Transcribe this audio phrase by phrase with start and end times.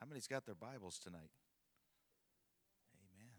[0.00, 1.30] How many's got their Bibles tonight?
[2.94, 3.32] Amen.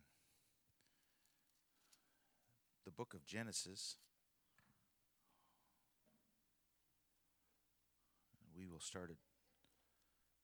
[2.83, 3.95] The book of Genesis.
[8.57, 9.15] We will start at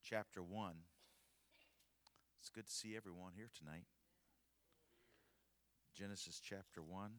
[0.01, 0.75] chapter 1.
[2.39, 3.87] It's good to see everyone here tonight.
[5.93, 7.09] Genesis chapter 1.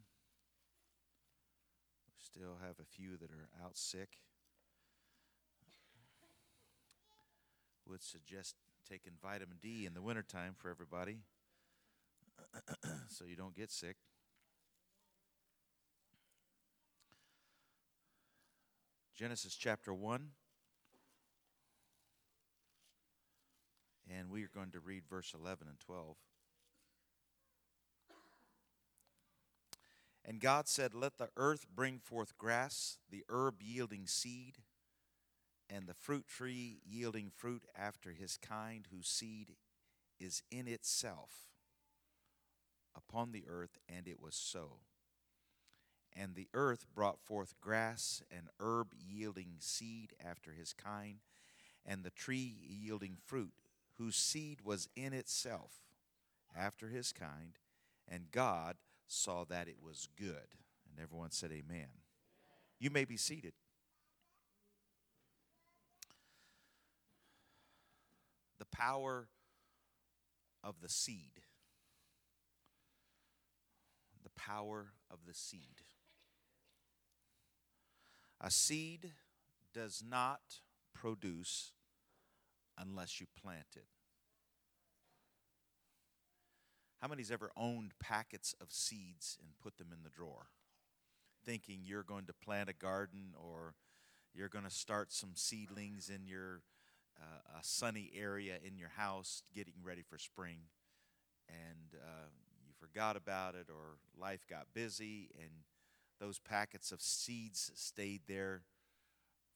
[2.06, 4.20] We still have a few that are out sick.
[7.88, 8.56] Would suggest
[8.88, 11.18] taking vitamin D in the wintertime for everybody
[13.08, 13.96] so you don't get sick.
[19.14, 20.28] Genesis chapter 1.
[24.14, 26.16] And we are going to read verse 11 and 12.
[30.24, 34.58] And God said, Let the earth bring forth grass, the herb yielding seed,
[35.69, 39.56] and the fruit tree yielding fruit after his kind, whose seed
[40.20, 41.51] is in itself
[42.97, 44.78] upon the earth, and it was so.
[46.14, 51.19] And the earth brought forth grass and herb yielding seed after his kind,
[51.84, 53.53] and the tree yielding fruit,
[53.98, 55.73] whose seed was in itself
[56.56, 57.58] after his kind.
[58.08, 60.55] And God saw that it was good.
[60.91, 61.89] And everyone said, Amen.
[62.78, 63.53] You may be seated.
[68.70, 69.28] The power
[70.62, 71.42] of the seed.
[74.23, 75.83] The power of the seed.
[78.41, 79.12] A seed
[79.73, 80.41] does not
[80.95, 81.73] produce
[82.78, 83.86] unless you plant it.
[87.01, 90.47] How many's ever owned packets of seeds and put them in the drawer,
[91.45, 93.75] thinking you're going to plant a garden or
[94.34, 96.62] you're going to start some seedlings in your
[97.59, 100.59] a sunny area in your house, getting ready for spring,
[101.48, 102.28] and uh,
[102.67, 105.50] you forgot about it, or life got busy, and
[106.20, 108.63] those packets of seeds stayed there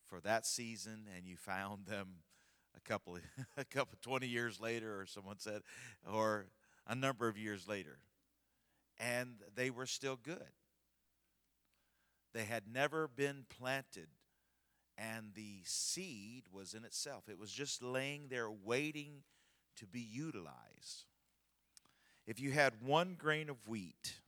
[0.06, 2.08] for that season, and you found them
[2.76, 3.22] a couple of,
[3.56, 5.62] a couple 20 years later, or someone said,
[6.10, 6.46] or
[6.86, 7.98] a number of years later,
[8.98, 10.52] and they were still good.
[12.32, 14.08] They had never been planted
[15.00, 17.24] and the seed was in itself.
[17.28, 19.22] It was just laying there waiting
[19.76, 21.06] to be utilized.
[22.26, 24.20] If you had one grain of wheat,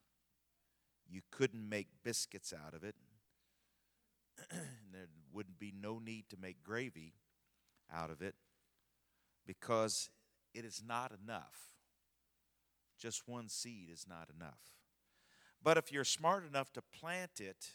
[1.07, 2.95] you couldn't make biscuits out of it.
[4.51, 7.13] there wouldn't be no need to make gravy
[7.93, 8.35] out of it
[9.47, 10.09] because
[10.55, 11.75] it is not enough.
[12.99, 14.61] Just one seed is not enough.
[15.63, 17.73] But if you're smart enough to plant it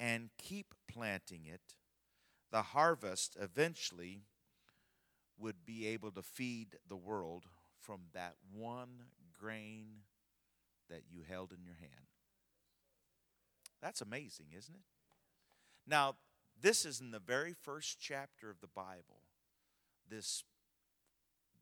[0.00, 1.76] and keep planting it,
[2.56, 4.22] the harvest eventually
[5.38, 7.44] would be able to feed the world
[7.82, 9.02] from that one
[9.38, 9.88] grain
[10.88, 12.06] that you held in your hand.
[13.82, 14.86] That's amazing, isn't it?
[15.86, 16.14] Now,
[16.58, 19.20] this is in the very first chapter of the Bible.
[20.08, 20.42] This,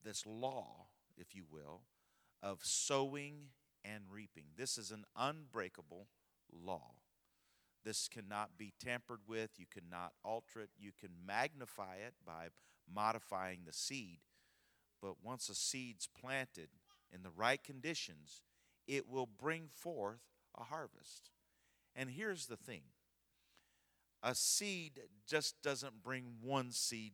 [0.04, 1.80] this law, if you will,
[2.40, 3.48] of sowing
[3.84, 4.44] and reaping.
[4.56, 6.06] This is an unbreakable
[6.52, 6.92] law.
[7.84, 9.50] This cannot be tampered with.
[9.58, 10.70] You cannot alter it.
[10.78, 12.48] You can magnify it by
[12.92, 14.20] modifying the seed.
[15.02, 16.68] But once a seed's planted
[17.12, 18.42] in the right conditions,
[18.86, 20.22] it will bring forth
[20.58, 21.30] a harvest.
[21.94, 22.82] And here's the thing
[24.22, 27.12] a seed just doesn't bring one seed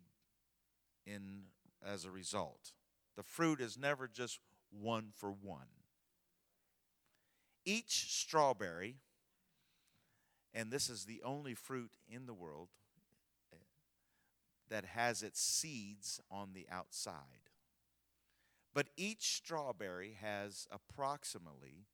[1.05, 1.43] in
[1.85, 2.73] as a result.
[3.17, 4.39] The fruit is never just
[4.71, 5.67] one for one.
[7.65, 8.97] Each strawberry
[10.55, 12.69] and this is the only fruit in the world
[13.53, 13.57] eh,
[14.69, 17.51] that has its seeds on the outside.
[18.75, 21.87] But each strawberry has approximately,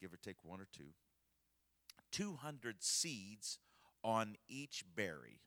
[0.00, 0.94] give or take one or two,
[2.12, 3.58] 200 seeds
[4.02, 5.40] on each berry,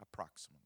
[0.00, 0.62] approximately.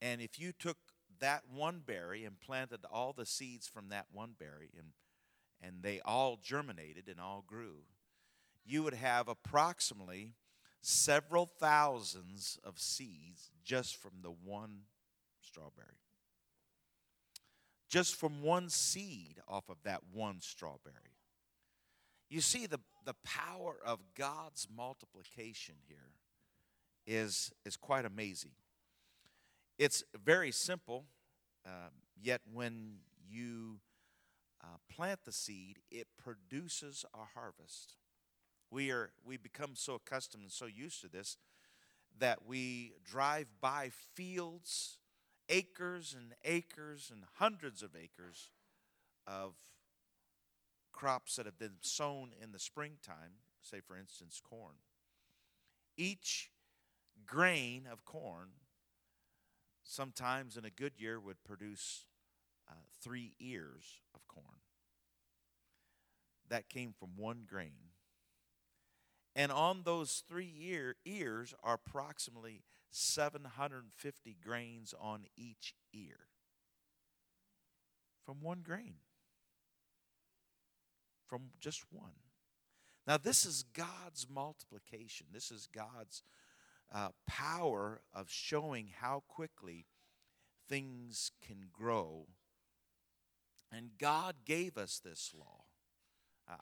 [0.00, 0.78] And if you took
[1.20, 4.88] that one berry and planted all the seeds from that one berry, and,
[5.60, 7.84] and they all germinated and all grew,
[8.64, 10.34] you would have approximately
[10.80, 14.82] several thousands of seeds just from the one
[15.40, 15.98] strawberry.
[17.88, 21.16] Just from one seed off of that one strawberry.
[22.30, 26.14] You see, the, the power of God's multiplication here
[27.06, 28.52] is, is quite amazing.
[29.78, 31.04] It's very simple,
[31.66, 33.80] uh, yet when you
[34.62, 37.96] uh, plant the seed, it produces a harvest.
[38.72, 41.36] We are we become so accustomed and so used to this
[42.18, 44.96] that we drive by fields
[45.50, 48.48] acres and acres and hundreds of acres
[49.26, 49.52] of
[50.90, 54.76] crops that have been sown in the springtime, say for instance corn.
[55.98, 56.50] Each
[57.26, 58.48] grain of corn,
[59.82, 62.06] sometimes in a good year, would produce
[62.70, 64.60] uh, three ears of corn.
[66.48, 67.92] That came from one grain.
[69.34, 76.28] And on those three ear, ears are approximately 750 grains on each ear
[78.24, 78.96] from one grain.
[81.26, 82.12] From just one.
[83.06, 85.26] Now, this is God's multiplication.
[85.32, 86.22] This is God's
[86.92, 89.86] uh, power of showing how quickly
[90.68, 92.26] things can grow.
[93.72, 95.64] And God gave us this law.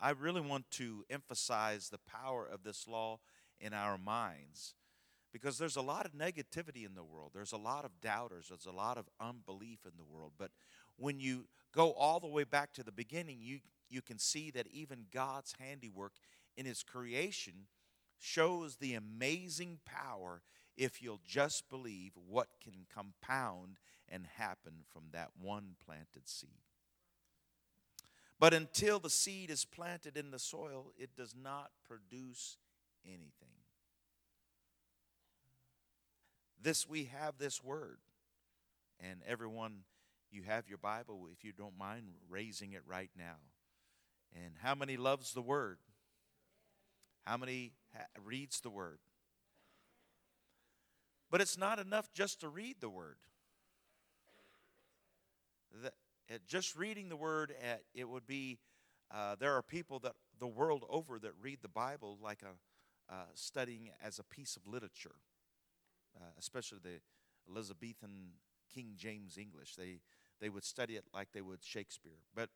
[0.01, 3.21] I really want to emphasize the power of this law
[3.61, 4.75] in our minds
[5.33, 7.31] because there's a lot of negativity in the world.
[7.35, 8.47] There's a lot of doubters.
[8.49, 10.33] There's a lot of unbelief in the world.
[10.39, 10.51] But
[10.97, 14.67] when you go all the way back to the beginning, you, you can see that
[14.73, 16.13] even God's handiwork
[16.57, 17.67] in His creation
[18.19, 20.43] shows the amazing power
[20.77, 23.79] if you'll just believe what can compound
[24.09, 26.70] and happen from that one planted seed.
[28.41, 32.57] But until the seed is planted in the soil, it does not produce
[33.05, 33.61] anything.
[36.61, 37.99] This we have this word.
[38.99, 39.85] And everyone,
[40.31, 43.37] you have your Bible, if you don't mind raising it right now.
[44.35, 45.79] And how many loves the word?
[47.27, 49.01] How many ha- reads the word?
[51.31, 53.17] But it's not enough just to read the word.
[55.83, 55.93] The,
[56.47, 58.59] just reading the word, uh, it would be,
[59.11, 63.27] uh, there are people that the world over that read the Bible like a, uh,
[63.35, 65.17] studying as a piece of literature,
[66.17, 67.01] uh, especially the
[67.51, 68.35] Elizabethan
[68.73, 69.75] King James English.
[69.77, 70.01] They,
[70.41, 72.21] they would study it like they would Shakespeare.
[72.35, 72.51] But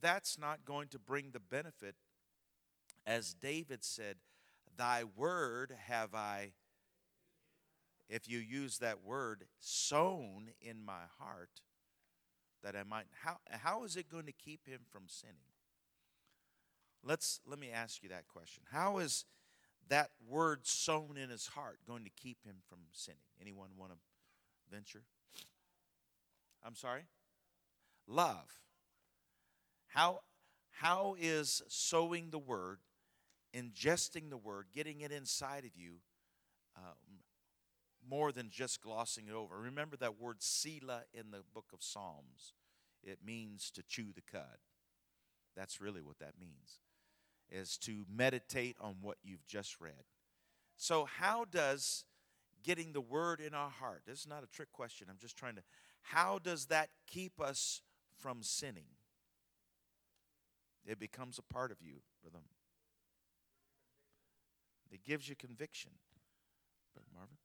[0.00, 1.96] that's not going to bring the benefit
[3.06, 4.16] as David said,
[4.76, 6.52] Thy word have I,
[8.08, 11.60] if you use that word, sown in my heart,
[12.62, 13.06] that I might.
[13.22, 15.36] How, how is it going to keep him from sinning?
[17.04, 18.62] Let's let me ask you that question.
[18.70, 19.24] How is
[19.88, 23.18] that word sown in his heart going to keep him from sinning?
[23.40, 23.98] Anyone want to
[24.70, 25.02] venture?
[26.64, 27.02] I'm sorry?
[28.06, 28.60] Love.
[29.88, 30.20] How
[30.70, 32.78] how is sowing the word
[33.54, 35.96] ingesting the word, getting it inside of you,
[36.76, 37.11] um,
[38.08, 39.56] more than just glossing it over.
[39.58, 42.52] Remember that word Selah in the book of Psalms.
[43.02, 44.58] It means to chew the cud.
[45.56, 46.80] That's really what that means,
[47.50, 50.04] is to meditate on what you've just read.
[50.76, 52.04] So, how does
[52.62, 55.56] getting the word in our heart, this is not a trick question, I'm just trying
[55.56, 55.62] to,
[56.00, 57.82] how does that keep us
[58.18, 58.86] from sinning?
[60.86, 61.96] It becomes a part of you,
[64.90, 65.92] it gives you conviction.
[67.14, 67.36] Marvin?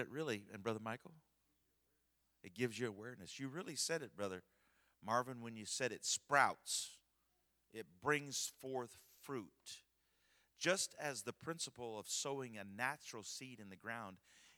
[0.00, 1.12] It really, and Brother Michael,
[2.42, 3.38] it gives you awareness.
[3.38, 4.42] You really said it, Brother
[5.04, 6.96] Marvin, when you said it sprouts,
[7.72, 9.50] it brings forth fruit.
[10.58, 14.16] Just as the principle of sowing a natural seed in the ground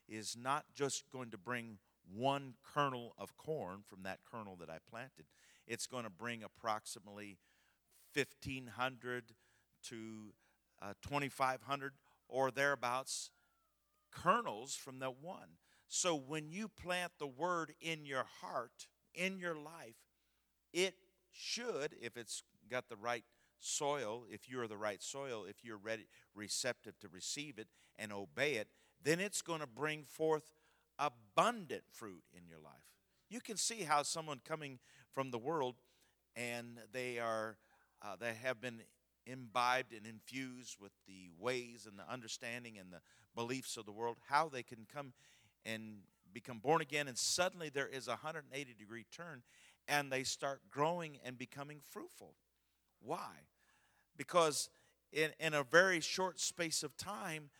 [0.09, 1.79] is not just going to bring
[2.13, 5.27] one kernel of corn from that kernel that I planted,
[5.67, 7.39] it's going to bring approximately
[8.15, 9.33] 1,500
[9.89, 10.35] to
[10.81, 11.93] uh, 2,500
[12.29, 13.31] or thereabouts
[14.13, 15.59] kernels from that one.
[15.89, 19.97] So when you plant the word in your heart, in your life,
[20.73, 20.95] it
[21.31, 23.25] should, if it's got the right
[23.59, 28.55] soil, if you're the right soil, if you're ready, receptive to receive it and obey
[28.55, 28.69] it,
[29.03, 30.53] then it's going to bring forth
[30.99, 32.73] abundant fruit in your life.
[33.29, 34.79] You can see how someone coming
[35.13, 35.77] from the world
[36.37, 37.57] and they are
[38.03, 38.83] uh, they have been
[39.27, 43.01] imbibed and infused with the ways and the understanding and the
[43.35, 45.13] beliefs of the world, how they can come
[45.65, 45.99] and
[46.33, 49.43] become born again, and suddenly there is a 180 degree turn,
[49.89, 52.35] and they start growing and becoming fruitful.
[53.01, 53.47] Why?
[54.17, 54.71] Because
[55.13, 57.51] in, in a very short space of time,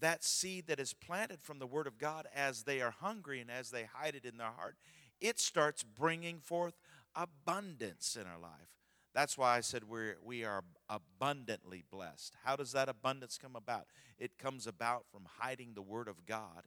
[0.00, 3.50] that seed that is planted from the Word of God, as they are hungry and
[3.50, 4.76] as they hide it in their heart,
[5.20, 6.74] it starts bringing forth
[7.14, 8.79] abundance in our life.
[9.14, 12.34] That's why I said we're, we are abundantly blessed.
[12.44, 13.86] How does that abundance come about?
[14.18, 16.62] It comes about from hiding the Word of God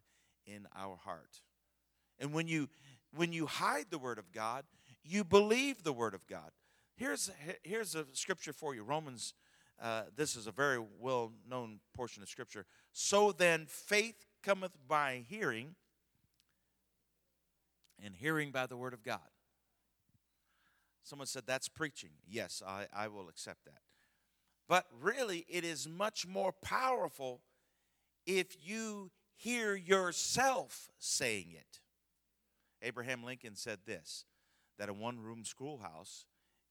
[0.45, 1.41] in our heart.
[2.19, 2.69] And when you,
[3.15, 4.65] when you hide the Word of God,
[5.03, 6.51] you believe the word of God.
[6.95, 7.29] Here's,
[7.63, 9.33] here's a scripture for you Romans,
[9.81, 12.65] uh, this is a very well known portion of scripture.
[12.93, 15.75] So then, faith cometh by hearing,
[18.03, 19.19] and hearing by the word of God.
[21.03, 22.11] Someone said that's preaching.
[22.27, 23.81] Yes, I, I will accept that.
[24.67, 27.41] But really, it is much more powerful
[28.25, 31.81] if you hear yourself saying it.
[32.81, 34.25] Abraham Lincoln said this
[34.79, 36.25] that a one room schoolhouse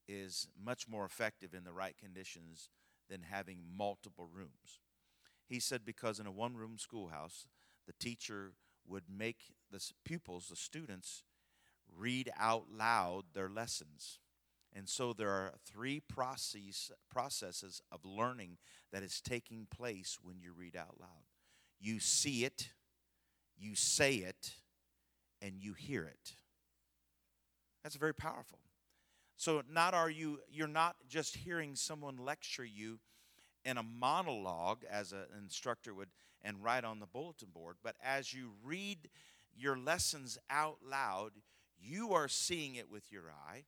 [0.09, 2.71] is much more effective in the right conditions
[3.09, 4.81] than having multiple rooms.
[5.47, 7.47] He said because in a one room schoolhouse,
[7.87, 8.53] the teacher
[8.87, 11.23] would make the pupils, the students,
[11.97, 14.19] read out loud their lessons.
[14.75, 18.57] And so there are three process, processes of learning
[18.93, 21.27] that is taking place when you read out loud.
[21.79, 22.71] You see it,
[23.59, 24.55] you say it,
[25.43, 26.35] and you hear it.
[27.83, 28.61] That's very powerful.
[29.37, 33.01] So not are you you're not just hearing someone lecture you
[33.65, 36.11] in a monologue as an instructor would
[36.43, 39.09] and write on the bulletin board, but as you read
[39.57, 41.33] your lessons out loud,
[41.83, 43.65] you are seeing it with your eye.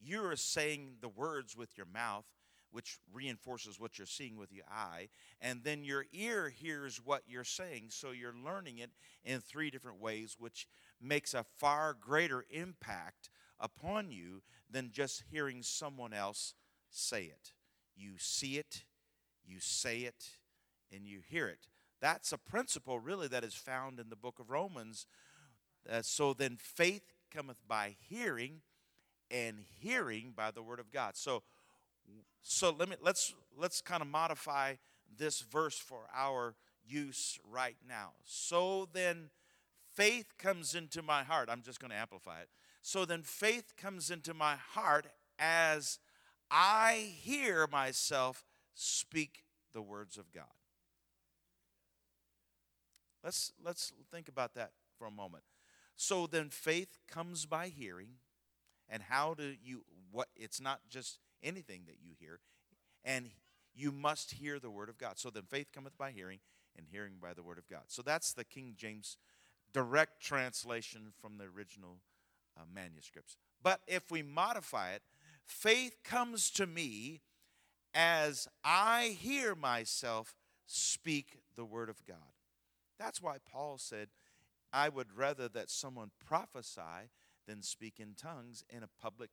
[0.00, 2.26] You are saying the words with your mouth,
[2.70, 5.08] which reinforces what you're seeing with your eye.
[5.40, 7.86] And then your ear hears what you're saying.
[7.88, 8.90] So you're learning it
[9.24, 10.66] in three different ways, which
[11.00, 16.54] makes a far greater impact upon you than just hearing someone else
[16.90, 17.52] say it.
[17.96, 18.84] You see it,
[19.46, 20.26] you say it,
[20.92, 21.68] and you hear it.
[22.00, 25.06] That's a principle, really, that is found in the book of Romans.
[25.90, 28.60] Uh, so then faith cometh by hearing,
[29.30, 31.16] and hearing by the word of God.
[31.16, 31.42] So,
[32.42, 34.74] so let me let's let's kind of modify
[35.18, 36.54] this verse for our
[36.86, 38.12] use right now.
[38.24, 39.30] So then
[39.94, 41.48] faith comes into my heart.
[41.50, 42.48] I'm just going to amplify it.
[42.82, 45.06] So then faith comes into my heart
[45.38, 45.98] as
[46.50, 50.44] I hear myself speak the words of God.
[53.24, 55.42] Let's let's think about that for a moment.
[55.96, 58.18] So then faith comes by hearing
[58.88, 62.40] and how do you what it's not just anything that you hear
[63.04, 63.30] and
[63.74, 65.18] you must hear the word of God.
[65.18, 66.38] So then faith cometh by hearing
[66.76, 67.82] and hearing by the word of God.
[67.88, 69.16] So that's the King James
[69.72, 71.98] direct translation from the original
[72.56, 73.36] uh, manuscripts.
[73.62, 75.02] But if we modify it,
[75.44, 77.20] faith comes to me
[77.94, 80.34] as I hear myself
[80.66, 82.16] speak the word of God.
[82.98, 84.08] That's why Paul said,
[84.72, 87.10] I would rather that someone prophesy
[87.46, 89.30] than speak in tongues in a public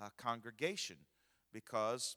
[0.00, 0.96] uh, congregation
[1.52, 2.16] because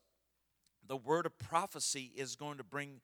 [0.88, 3.02] the word of prophecy is going to bring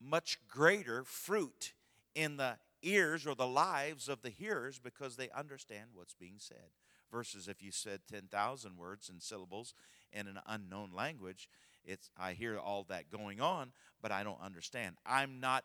[0.00, 1.72] much greater fruit
[2.14, 6.70] in the ears or the lives of the hearers because they understand what's being said.
[7.10, 9.74] Versus if you said 10,000 words and syllables
[10.12, 11.48] in an unknown language,
[11.84, 13.72] it's I hear all that going on,
[14.02, 14.96] but I don't understand.
[15.06, 15.64] I'm not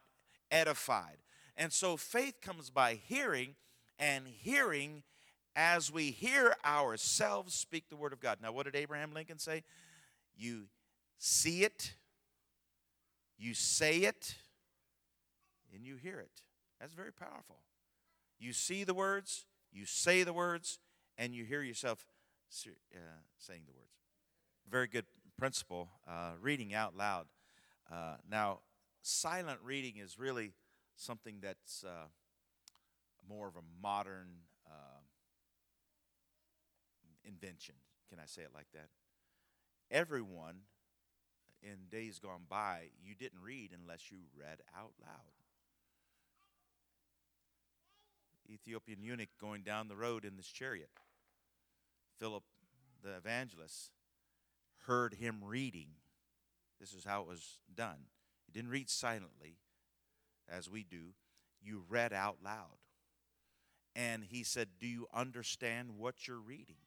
[0.51, 1.17] edified.
[1.57, 3.55] And so faith comes by hearing,
[3.99, 5.03] and hearing
[5.55, 8.37] as we hear ourselves speak the word of God.
[8.41, 9.63] Now, what did Abraham Lincoln say?
[10.35, 10.63] You
[11.17, 11.93] see it,
[13.37, 14.35] you say it,
[15.73, 16.41] and you hear it.
[16.79, 17.57] That's very powerful.
[18.39, 20.79] You see the words, you say the words,
[21.17, 22.05] and you hear yourself
[22.65, 22.99] uh,
[23.37, 23.91] saying the words.
[24.69, 25.05] Very good
[25.37, 27.27] principle, uh, reading out loud.
[27.91, 28.59] Uh, now,
[29.01, 30.53] silent reading is really
[31.01, 32.07] something that's uh,
[33.27, 34.27] more of a modern
[34.67, 35.01] uh,
[37.25, 37.75] invention.
[38.09, 38.89] Can I say it like that?
[39.89, 40.61] Everyone
[41.63, 45.33] in days gone by, you didn't read unless you read out loud.
[48.49, 50.89] Ethiopian eunuch going down the road in this chariot.
[52.19, 52.43] Philip
[53.03, 53.91] the evangelist
[54.85, 55.87] heard him reading.
[56.79, 58.07] This is how it was done.
[58.45, 59.57] He didn't read silently,
[60.49, 61.13] as we do,
[61.61, 62.77] you read out loud.
[63.95, 66.77] And he said, Do you understand what you're reading?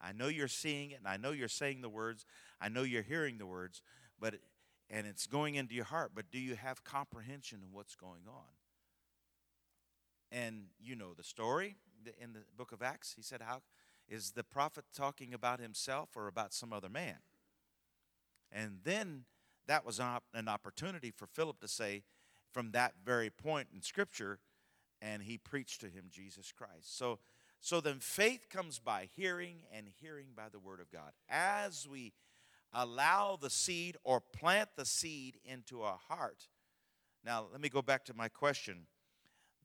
[0.00, 2.24] I know you're seeing it, and I know you're saying the words,
[2.60, 3.82] I know you're hearing the words,
[4.20, 4.34] but
[4.90, 8.44] and it's going into your heart, but do you have comprehension of what's going on?
[10.30, 11.76] And you know the story
[12.20, 13.14] in the book of Acts.
[13.16, 13.62] He said, How
[14.08, 17.16] is the prophet talking about himself or about some other man?
[18.50, 19.24] And then
[19.66, 22.02] that was an opportunity for Philip to say,
[22.52, 24.38] from that very point in Scripture,
[25.00, 26.96] and he preached to him Jesus Christ.
[26.96, 27.18] So
[27.64, 31.12] so then faith comes by hearing, and hearing by the word of God.
[31.28, 32.12] As we
[32.72, 36.48] allow the seed or plant the seed into our heart.
[37.24, 38.86] Now, let me go back to my question.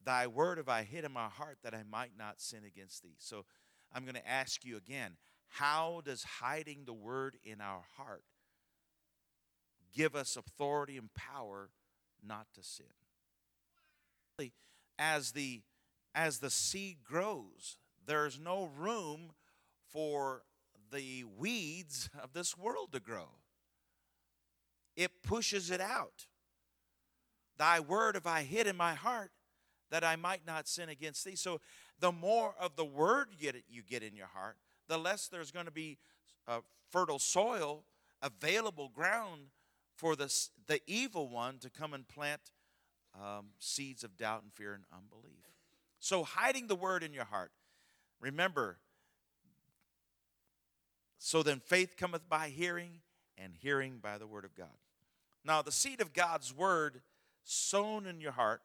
[0.04, 3.16] Thy word have I hid in my heart that I might not sin against thee.
[3.18, 3.44] So
[3.92, 5.16] I'm going to ask you again
[5.48, 8.24] How does hiding the word in our heart
[9.92, 11.70] give us authority and power
[12.26, 12.86] not to sin?
[14.98, 15.62] As the
[16.14, 19.30] as the seed grows, there's no room
[19.92, 20.42] for
[20.90, 23.28] the weeds of this world to grow.
[24.96, 26.26] It pushes it out.
[27.56, 29.30] Thy word have I hid in my heart
[29.90, 31.36] that I might not sin against thee.
[31.36, 31.60] So
[32.00, 34.56] the more of the word you get, in your heart,
[34.88, 35.98] the less there's going to be
[36.48, 36.60] uh,
[36.90, 37.84] fertile soil,
[38.20, 39.50] available ground
[39.98, 40.32] for the,
[40.68, 42.40] the evil one to come and plant
[43.14, 45.34] um, seeds of doubt and fear and unbelief.
[45.98, 47.50] So, hiding the word in your heart.
[48.20, 48.78] Remember,
[51.18, 53.00] so then faith cometh by hearing,
[53.36, 54.66] and hearing by the word of God.
[55.44, 57.00] Now, the seed of God's word
[57.42, 58.62] sown in your heart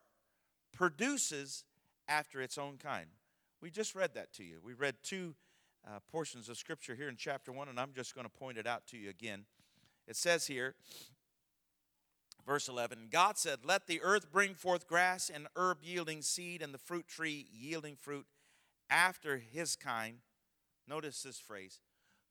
[0.71, 1.63] produces
[2.07, 3.07] after its own kind.
[3.59, 4.59] We just read that to you.
[4.63, 5.33] We read two
[5.87, 8.67] uh, portions of scripture here in chapter 1, and I'm just going to point it
[8.67, 9.45] out to you again.
[10.07, 10.75] It says here,
[12.45, 16.73] verse 11 God said, Let the earth bring forth grass and herb yielding seed, and
[16.73, 18.25] the fruit tree yielding fruit
[18.89, 20.17] after his kind.
[20.87, 21.79] Notice this phrase,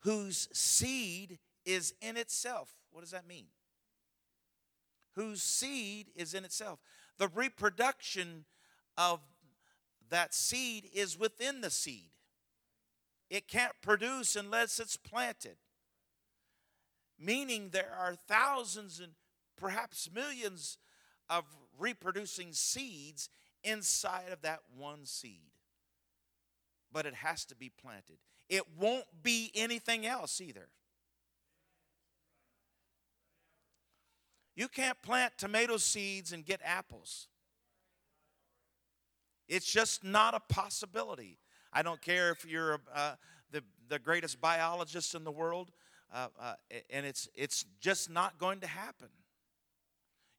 [0.01, 2.71] whose seed is in itself.
[2.91, 3.47] What does that mean?
[5.15, 6.81] Whose seed is in itself.
[7.19, 8.45] The reproduction
[8.97, 9.21] of
[10.11, 12.11] that seed is within the seed.
[13.31, 15.57] It can't produce unless it's planted.
[17.19, 19.13] Meaning there are thousands and
[19.57, 20.79] perhaps millions
[21.29, 21.45] of
[21.79, 23.29] reproducing seeds
[23.65, 25.51] inside of that one seed.
[26.93, 28.19] But it has to be planted.
[28.49, 30.69] It won't be anything else either.
[34.55, 37.29] You can't plant tomato seeds and get apples.
[39.49, 41.39] It's just not a possibility.
[41.73, 43.15] I don't care if you're uh,
[43.51, 45.73] the, the greatest biologist in the world,
[46.13, 46.55] uh, uh,
[46.91, 49.09] and it's, it's just not going to happen.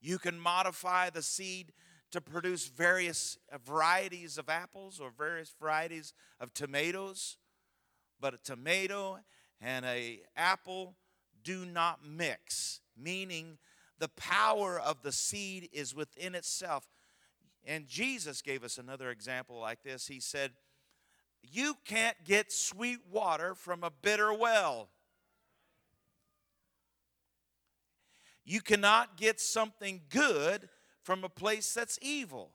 [0.04, 1.72] You can modify the seed
[2.12, 7.38] to produce various varieties of apples or various varieties of tomatoes,
[8.20, 9.20] but a tomato
[9.62, 10.96] and a apple
[11.42, 13.58] do not mix, meaning
[13.98, 16.86] the power of the seed is within itself.
[17.64, 20.08] And Jesus gave us another example like this.
[20.08, 20.52] He said,
[21.42, 24.90] You can't get sweet water from a bitter well.
[28.46, 30.70] You cannot get something good
[31.02, 32.52] from a place that's evil.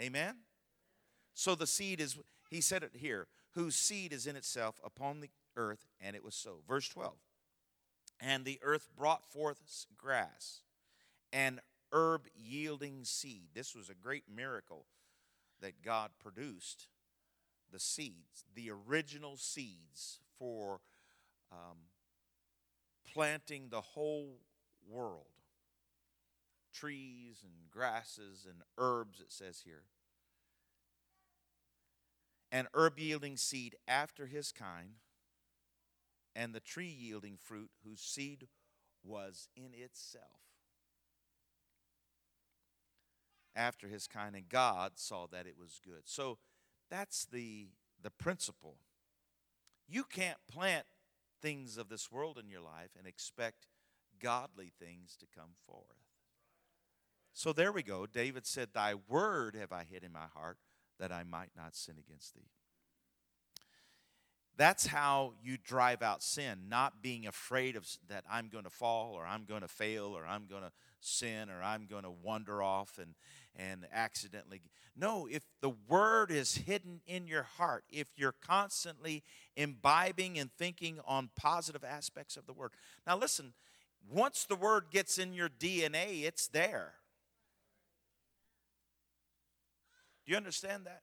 [0.00, 0.36] Amen?
[1.34, 2.16] So the seed is,
[2.50, 6.34] he said it here, whose seed is in itself upon the earth, and it was
[6.34, 6.58] so.
[6.66, 7.12] Verse 12.
[8.20, 10.60] And the earth brought forth grass
[11.32, 11.60] and
[11.92, 13.48] herb yielding seed.
[13.54, 14.86] This was a great miracle
[15.60, 16.88] that God produced
[17.72, 20.80] the seeds, the original seeds for
[21.50, 21.78] um,
[23.14, 24.40] planting the whole
[24.88, 25.26] world
[26.74, 29.84] trees and grasses and herbs, it says here.
[32.50, 34.96] And herb yielding seed after his kind,
[36.36, 38.48] and the tree yielding fruit whose seed
[39.04, 40.40] was in itself
[43.56, 46.02] after his kind, and God saw that it was good.
[46.04, 46.38] So
[46.90, 47.68] that's the,
[48.02, 48.76] the principle.
[49.88, 50.86] You can't plant
[51.44, 53.66] things of this world in your life and expect
[54.18, 55.84] godly things to come forth.
[57.34, 58.06] So there we go.
[58.06, 60.56] David said, Thy word have I hid in my heart
[60.98, 62.48] that I might not sin against thee.
[64.56, 69.12] That's how you drive out sin, not being afraid of that I'm going to fall
[69.12, 70.72] or I'm going to fail or I'm going to
[71.04, 73.14] sin or I'm going to wander off and,
[73.56, 74.60] and accidentally.
[74.96, 79.22] No, if the word is hidden in your heart, if you're constantly
[79.56, 82.70] imbibing and thinking on positive aspects of the word.
[83.06, 83.54] Now, listen,
[84.10, 86.94] once the word gets in your DNA, it's there.
[90.24, 91.02] Do you understand that?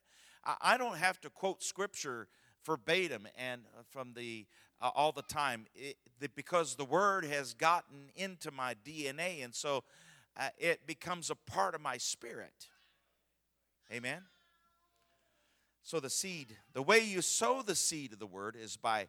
[0.62, 2.28] I don't have to quote scripture
[2.66, 4.46] verbatim and uh, from the
[4.82, 5.98] uh, all the time it,
[6.36, 9.84] because the word has gotten into my DNA and so
[10.38, 12.68] uh, it becomes a part of my spirit.
[13.92, 14.22] Amen.
[15.84, 19.08] So the seed, the way you sow the seed of the word is by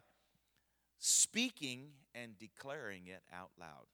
[0.99, 3.85] speaking and declaring it out loud.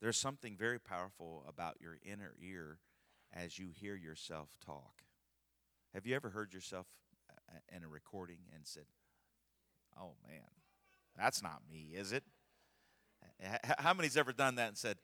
[0.00, 2.78] There's something very powerful about your inner ear
[3.34, 5.02] as you hear yourself talk.
[5.92, 6.86] Have you ever heard yourself
[7.30, 8.84] uh, in a recording and said,
[10.00, 10.40] Oh man,
[11.16, 12.24] that's not me, is it?
[13.78, 14.96] How many's ever done that and said,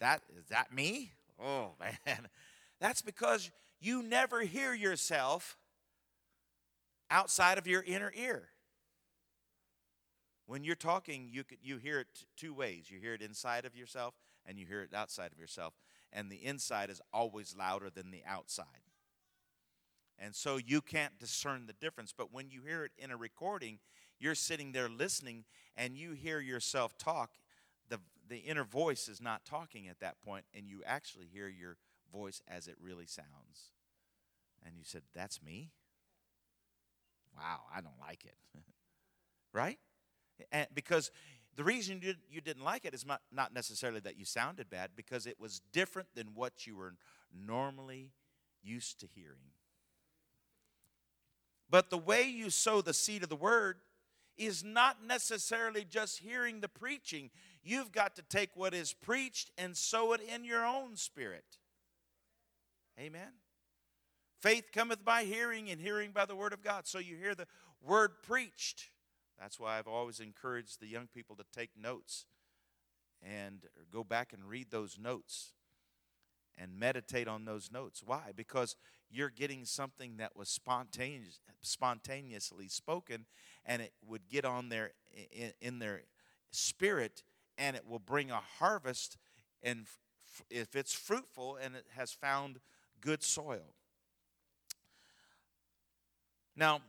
[0.00, 1.12] That is that me?
[1.42, 1.72] Oh
[2.06, 2.28] man,
[2.80, 5.56] That's because you never hear yourself
[7.10, 8.48] outside of your inner ear.
[10.46, 12.88] When you're talking, you, you hear it two ways.
[12.88, 14.14] You hear it inside of yourself
[14.46, 15.74] and you hear it outside of yourself.
[16.16, 18.66] And the inside is always louder than the outside.
[20.18, 22.14] And so you can't discern the difference.
[22.16, 23.78] But when you hear it in a recording,
[24.18, 25.44] you're sitting there listening
[25.76, 27.32] and you hear yourself talk.
[27.90, 31.76] The, the inner voice is not talking at that point, and you actually hear your
[32.10, 33.70] voice as it really sounds.
[34.64, 35.70] And you said, That's me?
[37.36, 38.36] Wow, I don't like it.
[39.52, 39.78] right?
[40.50, 41.10] And because
[41.56, 45.40] the reason you, didn't like it is not necessarily that you sounded bad, because it
[45.40, 46.94] was different than what you were
[47.34, 48.12] normally
[48.62, 49.52] used to hearing.
[51.68, 53.76] But the way you sow the seed of the word
[54.36, 57.30] is not necessarily just hearing the preaching.
[57.64, 61.44] You've got to take what is preached and sow it in your own spirit.
[63.00, 63.32] Amen.
[64.40, 66.86] Faith cometh by hearing, and hearing by the word of God.
[66.86, 67.46] So you hear the
[67.82, 68.90] word preached.
[69.38, 72.26] That's why I've always encouraged the young people to take notes
[73.22, 73.60] and
[73.92, 75.52] go back and read those notes
[76.58, 78.02] and meditate on those notes.
[78.04, 78.32] Why?
[78.34, 78.76] Because
[79.10, 83.26] you're getting something that was spontaneous, spontaneously spoken,
[83.64, 84.92] and it would get on their
[85.32, 86.02] in, in their
[86.50, 87.22] spirit,
[87.58, 89.16] and it will bring a harvest.
[89.62, 89.86] And
[90.50, 92.60] if it's fruitful and it has found
[93.00, 93.74] good soil.
[96.56, 96.80] Now,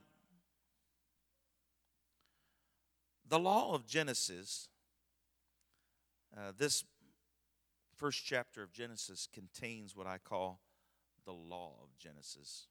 [3.29, 4.69] the law of Genesis,
[6.35, 6.83] uh, this
[7.95, 10.61] first chapter of Genesis contains what I call
[11.25, 12.67] the law of Genesis,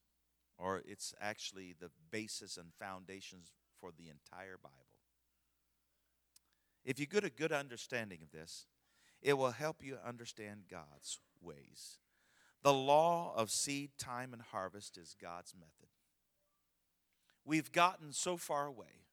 [0.57, 4.77] or it's actually the basis and foundations for the entire Bible.
[6.85, 8.66] If you get a good understanding of this,
[9.21, 11.99] it will help you understand God's ways.
[12.62, 15.90] The law of seed, time, and harvest is God's method.
[17.45, 19.06] We've gotten so far away.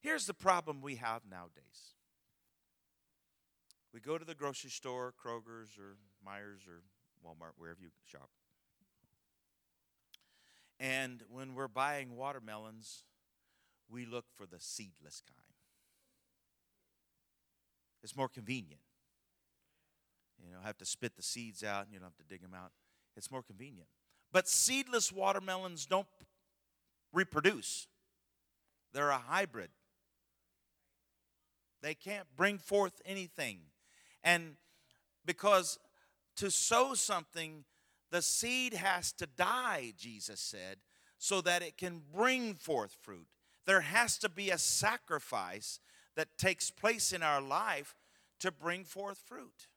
[0.00, 1.94] Here's the problem we have nowadays
[3.92, 6.82] we go to the grocery store, Kroger's or Meijers or
[7.26, 8.30] Walmart, wherever you shop.
[10.78, 13.04] And when we're buying watermelons,
[13.90, 15.54] we look for the seedless kind.
[18.02, 18.80] It's more convenient.
[20.42, 22.54] You don't have to spit the seeds out and you don't have to dig them
[22.54, 22.70] out.
[23.16, 23.88] It's more convenient.
[24.32, 26.06] But seedless watermelons don't
[27.12, 27.88] reproduce,
[28.94, 29.70] they're a hybrid.
[31.82, 33.60] They can't bring forth anything.
[34.22, 34.56] And
[35.24, 35.78] because
[36.36, 37.64] to sow something,
[38.10, 40.78] the seed has to die, Jesus said,
[41.18, 43.26] so that it can bring forth fruit.
[43.66, 45.80] There has to be a sacrifice
[46.16, 47.94] that takes place in our life
[48.40, 49.68] to bring forth fruit.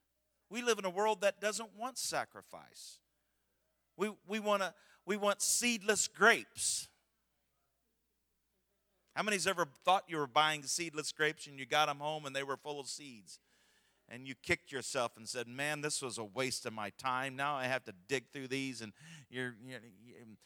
[0.49, 2.99] We live in a world that doesn't want sacrifice.
[3.97, 4.73] We, we, wanna,
[5.05, 6.87] we want seedless grapes.
[9.15, 12.35] How many's ever thought you were buying seedless grapes and you got them home and
[12.35, 13.39] they were full of seeds?
[14.09, 17.35] And you kicked yourself and said, Man, this was a waste of my time.
[17.35, 18.91] Now I have to dig through these and
[19.29, 19.79] you're, you're
[20.21, 20.37] um,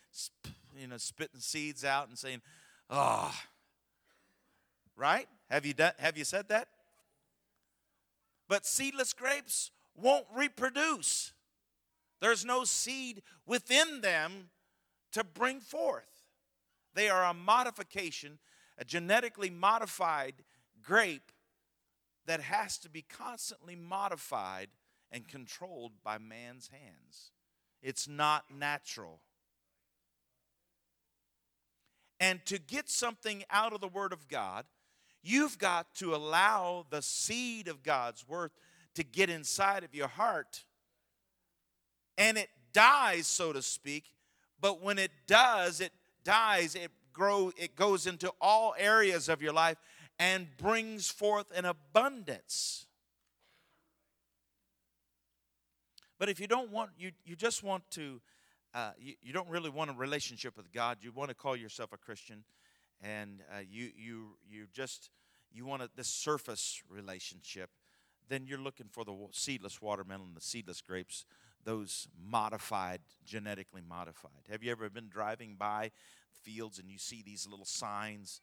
[0.80, 2.42] you know, spitting seeds out and saying,
[2.90, 3.34] Oh,
[4.96, 5.28] right?
[5.50, 6.68] Have you, done, have you said that?
[8.48, 11.34] But seedless grapes won't reproduce.
[12.20, 14.50] There's no seed within them
[15.12, 16.26] to bring forth.
[16.94, 18.40] They are a modification,
[18.78, 20.36] a genetically modified
[20.82, 21.32] grape
[22.26, 24.70] that has to be constantly modified
[25.12, 27.32] and controlled by man's hands.
[27.82, 29.22] It's not natural.
[32.20, 34.66] And to get something out of the Word of God,
[35.24, 38.52] you've got to allow the seed of God's Word
[38.96, 40.66] to get inside of your heart
[42.18, 44.06] and it dies, so to speak.
[44.60, 45.92] But when it does, it
[46.24, 49.78] dies, it grow, it goes into all areas of your life
[50.20, 52.86] and brings forth an abundance.
[56.20, 58.22] But if you don't want, you, you just want to,
[58.74, 61.92] uh, you, you don't really want a relationship with God, you want to call yourself
[61.92, 62.44] a Christian,
[63.02, 65.10] and uh, you, you, you just,
[65.52, 67.72] you want a, this surface relationship,
[68.30, 71.26] then you're looking for the seedless watermelon, the seedless grapes,
[71.64, 74.44] those modified, genetically modified.
[74.50, 75.92] Have you ever been driving by
[76.44, 78.42] fields and you see these little signs,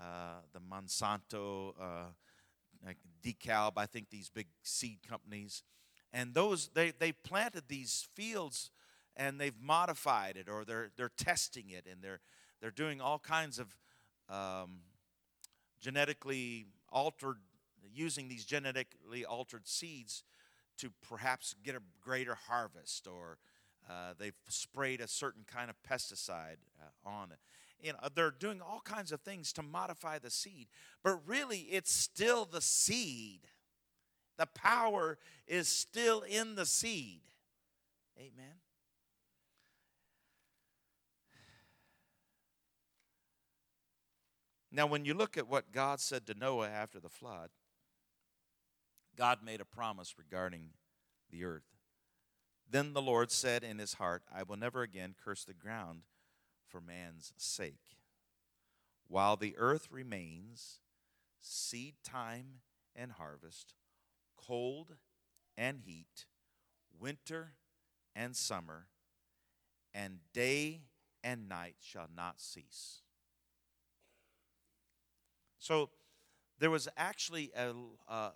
[0.00, 5.62] uh, the Monsanto, uh, DeKalb, I think these big seed companies,
[6.12, 8.70] and those they they planted these fields
[9.16, 12.20] and they've modified it or they're they're testing it and they're
[12.60, 13.76] they're doing all kinds of
[14.28, 14.80] um,
[15.80, 17.38] genetically altered
[17.94, 20.24] using these genetically altered seeds
[20.78, 23.38] to perhaps get a greater harvest or
[23.88, 27.38] Uh, they've sprayed a certain kind of pesticide uh, on it.
[27.80, 30.68] You know, they're doing all kinds of things to modify the seed,
[31.02, 33.40] but really it's still the seed.
[34.38, 37.22] The power is still in the seed.
[38.18, 38.60] Amen.
[44.70, 47.50] Now, when you look at what God said to Noah after the flood,
[49.16, 50.70] God made a promise regarding
[51.30, 51.68] the earth.
[52.72, 56.04] Then the Lord said in his heart, I will never again curse the ground
[56.66, 57.98] for man's sake.
[59.08, 60.80] While the earth remains,
[61.38, 62.62] seed time
[62.96, 63.74] and harvest,
[64.38, 64.96] cold
[65.54, 66.24] and heat,
[66.98, 67.52] winter
[68.16, 68.86] and summer,
[69.92, 70.80] and day
[71.22, 73.02] and night shall not cease.
[75.58, 75.90] So
[76.58, 77.74] there was actually a,
[78.08, 78.30] a,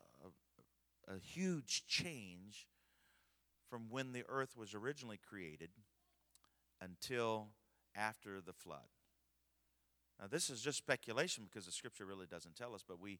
[1.08, 2.66] a huge change
[3.68, 5.70] from when the earth was originally created
[6.80, 7.48] until
[7.94, 8.88] after the flood.
[10.20, 13.18] Now, this is just speculation because the scripture really doesn't tell us, but we,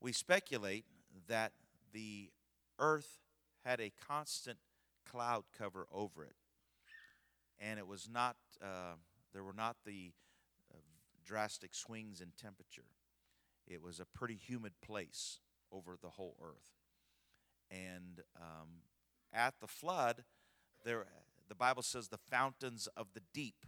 [0.00, 0.84] we speculate
[1.28, 1.52] that
[1.92, 2.30] the
[2.78, 3.18] earth
[3.64, 4.58] had a constant
[5.10, 6.36] cloud cover over it.
[7.58, 8.94] And it was not, uh,
[9.32, 10.12] there were not the
[10.72, 10.78] uh,
[11.24, 12.86] drastic swings in temperature.
[13.66, 15.40] It was a pretty humid place
[15.70, 16.64] over the whole earth.
[17.70, 18.68] And um,
[19.32, 20.24] at the flood,
[20.84, 21.06] there,
[21.48, 23.66] the Bible says the fountains of the deep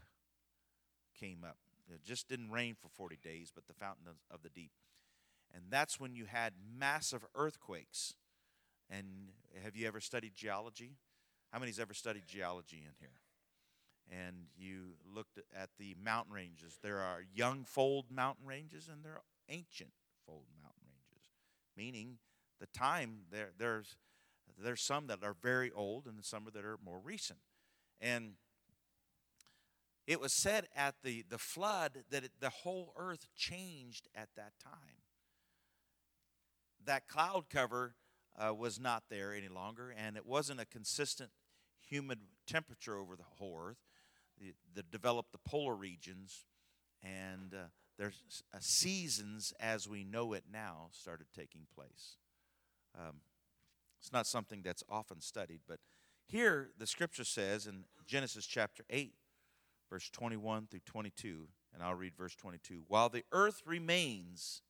[1.18, 1.59] came up.
[1.92, 4.72] It just didn't rain for 40 days, but the fountains of the deep.
[5.55, 8.14] And that's when you had massive earthquakes.
[8.88, 9.07] And
[9.62, 10.96] have you ever studied geology?
[11.53, 13.20] How many's ever studied geology in here?
[14.11, 16.79] And you looked at the mountain ranges.
[16.83, 19.92] There are young fold mountain ranges and there are ancient
[20.27, 21.29] fold mountain ranges,
[21.77, 22.18] meaning
[22.61, 23.96] the time there there's
[24.58, 27.38] there's some that are very old and some that are more recent.
[28.00, 28.34] And
[30.06, 34.52] it was said at the, the flood that it, the whole earth changed at that
[34.62, 35.02] time.
[36.84, 37.94] That cloud cover
[38.36, 41.30] uh, was not there any longer, and it wasn't a consistent
[41.80, 43.78] humid temperature over the whole earth.
[44.74, 46.46] The developed the polar regions,
[47.02, 52.16] and uh, there's uh, seasons as we know it now started taking place.
[52.98, 53.20] Um,
[54.02, 55.78] it's not something that's often studied, but
[56.26, 59.14] here the scripture says in Genesis chapter 8,
[59.88, 64.62] verse 21 through 22, and I'll read verse 22 while the earth remains,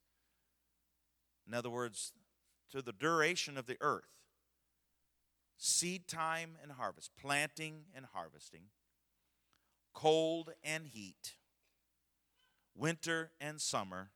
[1.49, 2.13] in other words,
[2.73, 4.05] to the duration of the earth,
[5.57, 8.65] seed time and harvest, planting and harvesting,
[9.95, 11.37] cold and heat
[12.75, 14.11] winter and summer,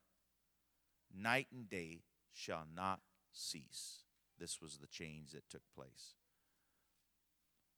[1.15, 2.03] night and day
[2.33, 3.01] shall not
[3.33, 4.06] cease.
[4.39, 6.15] This was the change that took place.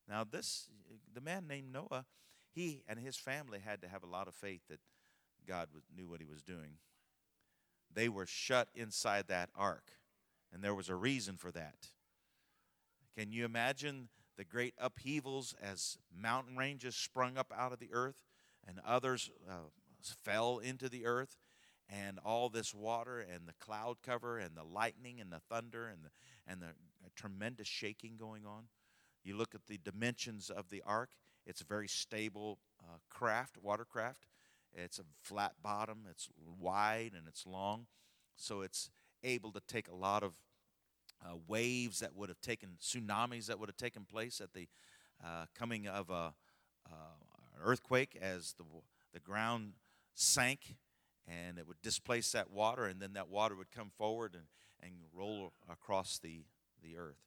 [0.08, 0.68] Now, this,
[1.12, 2.06] the man named Noah,
[2.54, 4.80] he and his family had to have a lot of faith that
[5.46, 6.78] God knew what he was doing.
[7.92, 9.92] They were shut inside that ark,
[10.52, 11.88] and there was a reason for that.
[13.16, 18.22] Can you imagine the great upheavals as mountain ranges sprung up out of the earth
[18.66, 19.68] and others uh,
[20.22, 21.36] fell into the earth
[21.88, 26.04] and all this water and the cloud cover and the lightning and the thunder and
[26.04, 26.10] the,
[26.46, 26.74] and the
[27.16, 28.64] tremendous shaking going on.
[29.24, 31.10] You look at the dimensions of the ark,
[31.46, 34.26] it's a very stable uh, craft, watercraft.
[34.72, 36.28] It's a flat bottom, it's
[36.60, 37.86] wide and it's long,
[38.36, 38.90] so it's
[39.24, 40.34] able to take a lot of
[41.24, 44.68] uh, waves that would have taken tsunamis that would have taken place at the
[45.24, 46.34] uh, coming of a,
[46.86, 48.64] uh, earthquake as the
[49.12, 49.72] the ground
[50.14, 50.76] sank
[51.28, 54.44] and it would displace that water, and then that water would come forward and,
[54.82, 56.44] and roll across the,
[56.82, 57.20] the earth.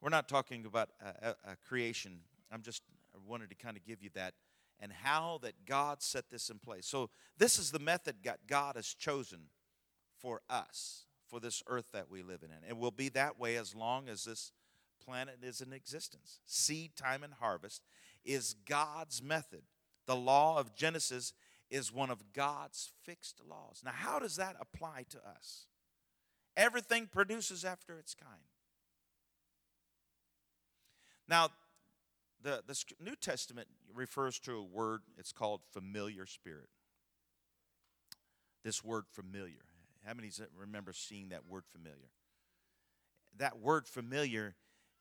[0.00, 2.20] We're not talking about a, a, a creation.
[2.50, 2.82] I'm just
[3.14, 4.34] I wanted to kind of give you that
[4.80, 6.86] and how that God set this in place.
[6.86, 9.40] So this is the method that God has chosen
[10.18, 12.50] for us, for this earth that we live in.
[12.50, 14.50] And it will be that way as long as this
[15.04, 16.40] planet is in existence.
[16.46, 17.82] Seed time and harvest
[18.24, 19.62] is God's method
[20.06, 21.32] the law of Genesis
[21.72, 23.82] is one of God's fixed laws.
[23.84, 25.66] Now, how does that apply to us?
[26.56, 28.42] Everything produces after its kind.
[31.26, 31.48] Now,
[32.42, 36.68] the, the New Testament refers to a word, it's called familiar spirit.
[38.62, 39.64] This word familiar.
[40.04, 42.10] How many remember seeing that word familiar?
[43.38, 44.56] That word familiar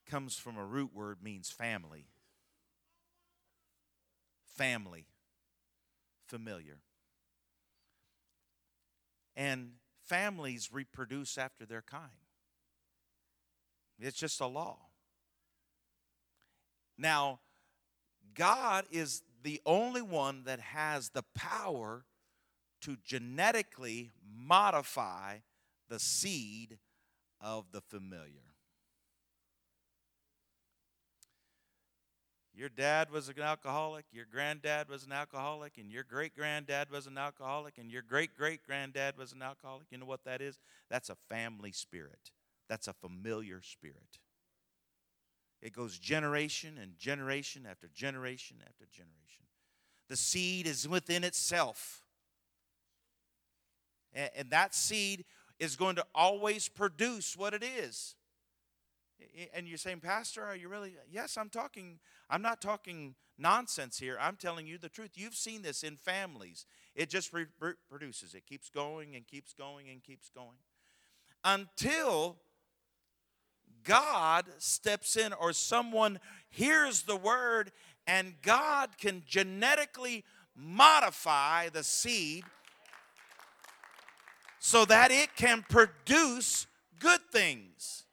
[0.10, 2.05] comes from a root word means family
[4.62, 5.05] family,
[6.31, 6.79] familiar.
[9.35, 9.73] And
[10.05, 12.09] families reproduce after their kind.
[13.99, 14.77] It's just a law.
[16.97, 17.41] Now,
[18.33, 22.05] God is the only one that has the power
[22.81, 25.39] to genetically modify
[25.89, 26.79] the seed
[27.41, 28.50] of the familiar.
[32.53, 37.07] Your dad was an alcoholic, your granddad was an alcoholic, and your great granddad was
[37.07, 39.87] an alcoholic, and your great great granddad was an alcoholic.
[39.89, 40.59] You know what that is?
[40.89, 42.31] That's a family spirit,
[42.67, 44.19] that's a familiar spirit.
[45.61, 49.45] It goes generation and generation after generation after generation.
[50.09, 52.01] The seed is within itself.
[54.13, 55.23] And that seed
[55.57, 58.15] is going to always produce what it is.
[59.53, 60.95] And you're saying, Pastor, are you really?
[61.12, 64.17] Yes, I'm talking, I'm not talking nonsense here.
[64.19, 65.12] I'm telling you the truth.
[65.15, 66.65] You've seen this in families.
[66.95, 70.57] It just reproduces, it keeps going and keeps going and keeps going
[71.43, 72.38] until
[73.84, 77.71] God steps in or someone hears the word
[78.05, 80.23] and God can genetically
[80.55, 82.43] modify the seed
[84.60, 86.67] so that it can produce
[86.99, 88.03] good things.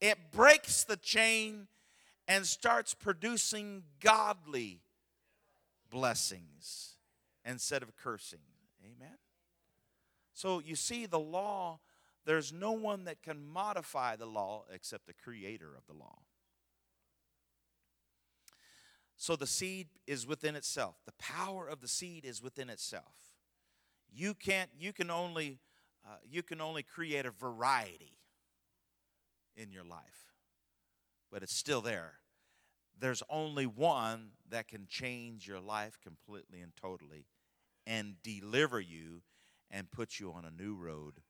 [0.00, 1.68] It breaks the chain
[2.26, 4.80] and starts producing godly
[5.90, 6.96] blessings
[7.44, 8.40] instead of cursing.
[8.84, 9.18] Amen.
[10.32, 11.80] So you see, the law,
[12.24, 16.18] there's no one that can modify the law except the creator of the law.
[19.16, 20.96] So the seed is within itself.
[21.04, 23.36] The power of the seed is within itself.
[24.10, 24.70] You can't.
[24.78, 25.58] You can only.
[26.06, 28.19] Uh, you can only create a variety
[29.60, 30.32] in your life,
[31.30, 32.14] but it's still there.
[32.98, 37.26] There's only one that can change your life completely and totally
[37.86, 39.22] and deliver you
[39.70, 41.20] and put you on a new road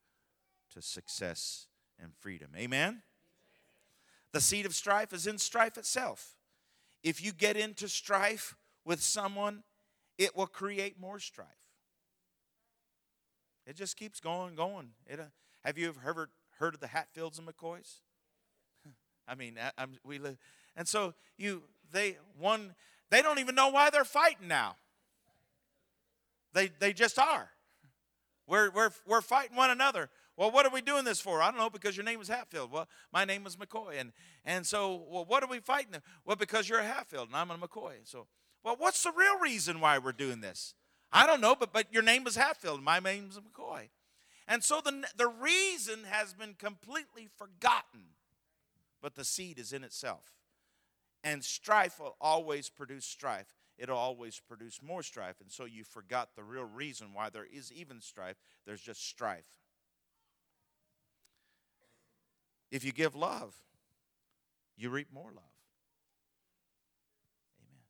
[0.73, 1.67] to success
[2.01, 2.49] and freedom.
[2.57, 3.01] Amen?
[4.31, 6.35] The seed of strife is in strife itself.
[7.03, 9.63] If you get into strife with someone,
[10.17, 11.47] it will create more strife.
[13.65, 14.91] It just keeps going, going.
[15.05, 15.25] It, uh,
[15.63, 17.99] have you ever heard, heard of the Hatfields and McCoys?
[19.31, 20.37] I mean, I, we live,
[20.75, 21.63] and so you
[21.93, 22.75] they one
[23.09, 24.75] they don't even know why they're fighting now.
[26.53, 27.49] They they just are.
[28.45, 30.09] We're we're we're fighting one another.
[30.35, 31.41] Well, what are we doing this for?
[31.41, 32.71] I don't know because your name is Hatfield.
[32.73, 34.11] Well, my name is McCoy, and
[34.43, 35.95] and so well, what are we fighting?
[36.25, 37.93] Well, because you're a Hatfield and I'm a McCoy.
[38.03, 38.27] So,
[38.65, 40.73] well, what's the real reason why we're doing this?
[41.13, 43.87] I don't know, but but your name is Hatfield, and my name is McCoy,
[44.45, 48.15] and so the the reason has been completely forgotten
[49.01, 50.33] but the seed is in itself.
[51.23, 53.53] And strife will always produce strife.
[53.77, 55.41] It'll always produce more strife.
[55.41, 58.37] And so you forgot the real reason why there is even strife.
[58.65, 59.45] There's just strife.
[62.71, 63.55] If you give love,
[64.77, 65.43] you reap more love.
[67.59, 67.83] Amen.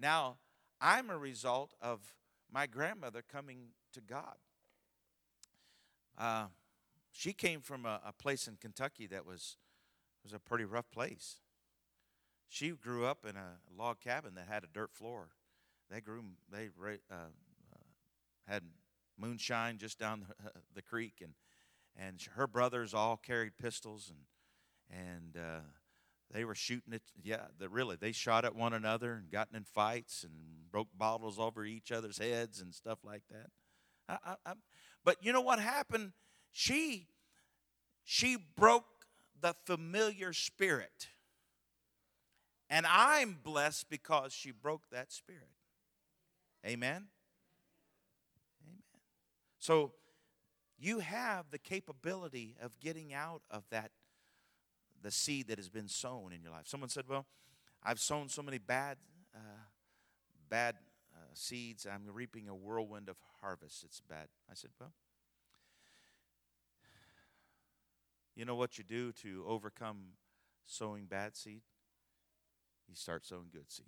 [0.00, 0.36] Now,
[0.80, 2.00] I'm a result of
[2.52, 4.36] my grandmother coming to God.
[6.18, 6.46] Uh,
[7.12, 9.56] she came from a, a place in Kentucky that was
[10.22, 11.36] it was a pretty rough place.
[12.48, 15.28] She grew up in a log cabin that had a dirt floor.
[15.90, 16.68] They grew, they
[17.10, 17.78] uh, uh,
[18.46, 18.64] had
[19.18, 21.32] moonshine just down the, the, creek, and
[21.96, 25.60] and her brothers all carried pistols, and and uh,
[26.32, 27.02] they were shooting it.
[27.22, 31.38] Yeah, they, really, they shot at one another and gotten in fights and broke bottles
[31.38, 33.50] over each other's heads and stuff like that.
[34.08, 34.52] I, I, I,
[35.04, 36.12] but you know what happened?
[36.52, 37.08] She
[38.04, 38.99] she broke
[39.40, 41.08] the familiar spirit.
[42.68, 45.50] And I'm blessed because she broke that spirit.
[46.64, 47.08] Amen?
[48.62, 48.82] Amen.
[49.58, 49.92] So
[50.78, 53.90] you have the capability of getting out of that,
[55.02, 56.66] the seed that has been sown in your life.
[56.66, 57.26] Someone said, Well,
[57.82, 58.98] I've sown so many bad,
[59.34, 59.64] uh,
[60.48, 60.76] bad
[61.14, 63.84] uh, seeds, I'm reaping a whirlwind of harvest.
[63.84, 64.28] It's bad.
[64.50, 64.92] I said, Well,
[68.34, 70.14] You know what you do to overcome
[70.64, 71.62] sowing bad seed?
[72.88, 73.86] You start sowing good seed.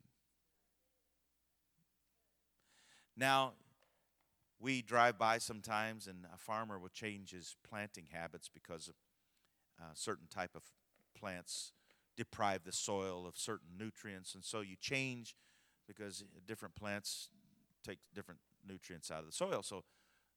[3.17, 3.55] Now,
[4.61, 8.95] we drive by sometimes, and a farmer will change his planting habits because of
[9.81, 10.63] uh, certain type of
[11.19, 11.73] plants
[12.17, 15.35] deprive the soil of certain nutrients, and so you change
[15.89, 17.31] because different plants
[17.85, 19.63] take different nutrients out of the soil.
[19.63, 19.85] So,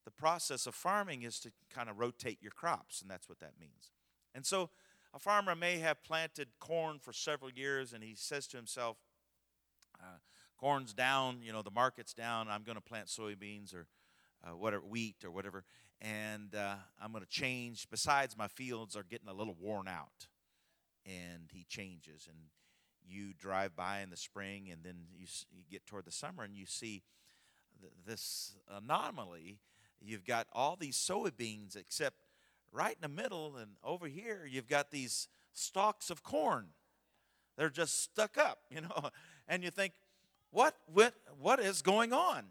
[0.06, 3.54] the process of farming is to kind of rotate your crops, and that's what that
[3.60, 3.92] means.
[4.34, 4.70] And so
[5.14, 8.98] a farmer may have planted corn for several years and he says to himself,
[10.00, 10.18] uh,
[10.58, 13.88] corn's down, you know, the market's down, I'm going to plant soybeans or
[14.44, 15.64] uh, whatever, wheat or whatever,
[16.02, 17.88] and uh, I'm going to change.
[17.90, 20.28] Besides, my fields are getting a little worn out.
[21.06, 22.38] And he changes and
[23.08, 26.56] you drive by in the spring and then you, you get toward the summer and
[26.56, 27.04] you see
[27.80, 29.60] th- this anomaly.
[30.02, 32.16] You've got all these soybeans, except
[32.72, 36.68] right in the middle and over here, you've got these stalks of corn.
[37.58, 39.10] They're just stuck up, you know.
[39.48, 39.94] And you think,
[40.52, 42.46] what, what, what is going on?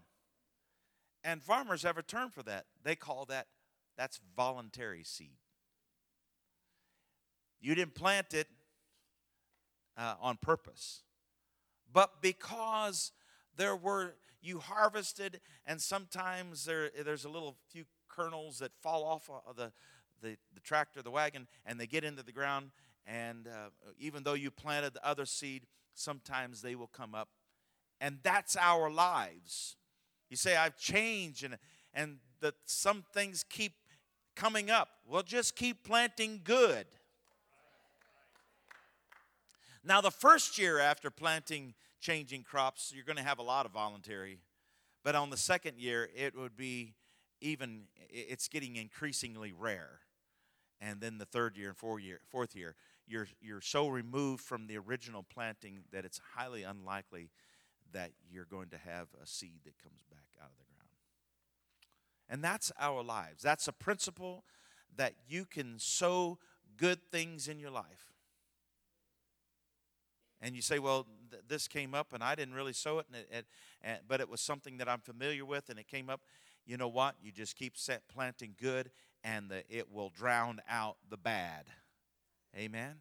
[1.23, 2.65] And farmers have a term for that.
[2.83, 3.47] They call that,
[3.97, 5.37] that's voluntary seed.
[7.59, 8.47] You didn't plant it
[9.97, 11.01] uh, on purpose,
[11.91, 13.11] but because
[13.57, 14.13] there were,
[14.45, 19.71] you harvested, and sometimes there, there's a little few kernels that fall off of the,
[20.21, 22.71] the, the tractor, the wagon, and they get into the ground.
[23.07, 23.69] And uh,
[23.99, 27.29] even though you planted the other seed, sometimes they will come up.
[27.99, 29.77] And that's our lives.
[30.29, 31.57] You say, I've changed, and,
[31.93, 33.73] and that some things keep
[34.35, 34.89] coming up.
[35.07, 36.85] Well, just keep planting good.
[39.83, 41.75] Now, the first year after planting,
[42.05, 44.39] changing crops, you're going to have a lot of voluntary.
[45.03, 46.93] But on the second year, it would be
[47.41, 50.01] even, it's getting increasingly rare.
[50.79, 52.75] And then the third year and fourth year, fourth year,
[53.07, 57.31] you're, you're so removed from the original planting that it's highly unlikely
[57.91, 60.89] that you're going to have a seed that comes back out of the ground.
[62.29, 63.41] And that's our lives.
[63.41, 64.43] That's a principle
[64.95, 66.37] that you can sow
[66.77, 68.14] good things in your life
[70.45, 73.15] and you say, well, th- this came up and I didn't really sow it, and
[73.15, 73.45] it, it,
[73.81, 76.21] and, but it was something that I'm familiar with and it came up.
[76.67, 77.15] You know what?
[77.19, 78.91] You just keep set planting good
[79.23, 81.65] and the, it will drown out the bad.
[82.55, 82.97] Amen.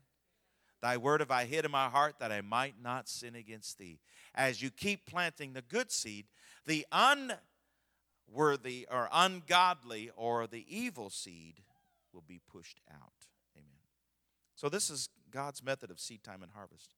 [0.80, 4.00] Thy word have I hid in my heart that I might not sin against thee.
[4.34, 6.24] As you keep planting the good seed,
[6.64, 11.60] the unworthy or ungodly or the evil seed
[12.10, 13.26] will be pushed out.
[13.54, 13.68] Amen.
[14.56, 16.94] So, this is God's method of seed time and harvest.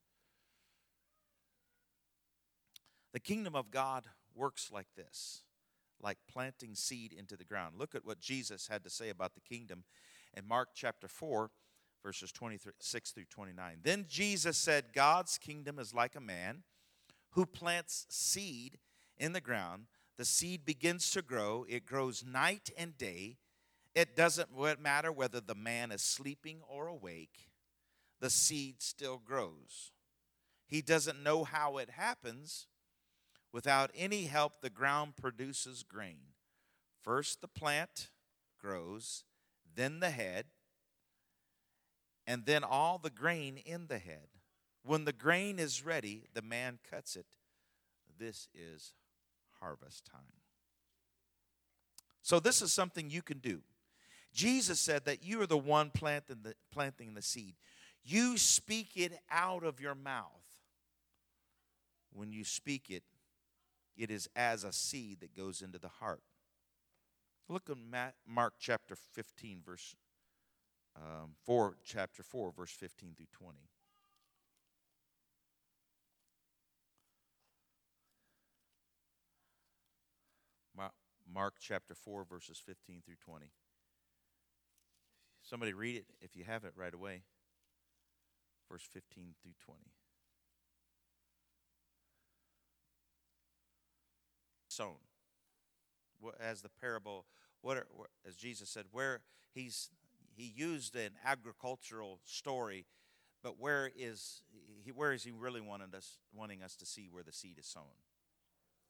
[3.17, 4.05] The kingdom of God
[4.35, 5.41] works like this,
[6.03, 7.77] like planting seed into the ground.
[7.79, 9.85] Look at what Jesus had to say about the kingdom
[10.37, 11.51] in Mark chapter 4,
[12.03, 13.79] verses 26 through 29.
[13.83, 16.65] Then Jesus said, God's kingdom is like a man
[17.31, 18.77] who plants seed
[19.17, 19.87] in the ground.
[20.19, 23.39] The seed begins to grow, it grows night and day.
[23.95, 27.49] It doesn't matter whether the man is sleeping or awake,
[28.21, 29.93] the seed still grows.
[30.67, 32.67] He doesn't know how it happens
[33.57, 36.35] Without any help, the ground produces grain.
[37.03, 38.11] First, the plant
[38.61, 39.25] grows,
[39.75, 40.45] then the head,
[42.27, 44.29] and then all the grain in the head.
[44.85, 47.25] When the grain is ready, the man cuts it.
[48.19, 48.93] This is
[49.59, 50.43] harvest time.
[52.21, 53.63] So, this is something you can do.
[54.35, 57.55] Jesus said that you are the one planting the, planting the seed.
[58.05, 60.27] You speak it out of your mouth.
[62.13, 63.03] When you speak it,
[63.97, 66.23] it is as a seed that goes into the heart.
[67.49, 67.77] Look at
[68.27, 69.95] Mark chapter 15, verse
[70.97, 73.59] um, 4, chapter 4, verse 15 through 20.
[81.33, 83.47] Mark chapter 4, verses 15 through 20.
[85.43, 87.25] Somebody read it if you have it right away.
[88.71, 89.81] Verse 15 through 20.
[94.77, 94.97] Sown.
[96.41, 97.25] As the parable,
[97.61, 97.87] what are,
[98.27, 99.21] as Jesus said, where
[99.53, 99.91] he's
[100.35, 102.87] he used an agricultural story,
[103.43, 104.43] but where is
[104.85, 104.93] he?
[104.93, 107.97] Where is he really wanting us wanting us to see where the seed is sown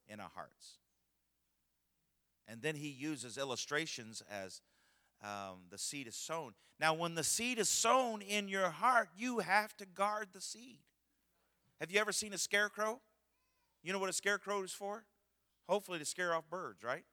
[0.07, 0.77] in our hearts?
[2.47, 4.61] And then he uses illustrations as
[5.23, 6.53] um, the seed is sown.
[6.79, 10.79] Now, when the seed is sown in your heart, you have to guard the seed.
[11.79, 13.01] Have you ever seen a scarecrow?
[13.83, 15.03] You know what a scarecrow is for?
[15.67, 17.03] Hopefully, to scare off birds, right?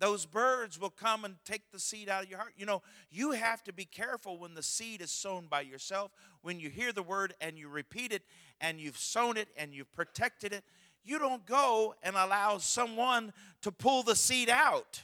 [0.00, 2.54] Those birds will come and take the seed out of your heart.
[2.56, 6.10] You know, you have to be careful when the seed is sown by yourself.
[6.42, 8.22] When you hear the word and you repeat it
[8.60, 10.64] and you've sown it and you've protected it,
[11.04, 13.32] you don't go and allow someone
[13.62, 15.02] to pull the seed out.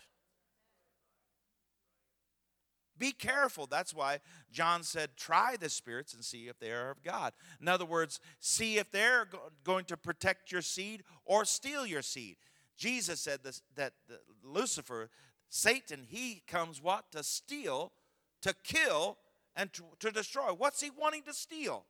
[3.00, 3.66] Be careful.
[3.66, 4.20] That's why
[4.52, 7.32] John said, try the spirits and see if they are of God.
[7.58, 12.02] In other words, see if they're go- going to protect your seed or steal your
[12.02, 12.36] seed.
[12.76, 13.94] Jesus said this, that
[14.44, 15.08] Lucifer,
[15.48, 17.10] Satan, he comes what?
[17.12, 17.92] To steal,
[18.42, 19.16] to kill,
[19.56, 20.52] and to, to destroy.
[20.52, 21.86] What's he wanting to steal?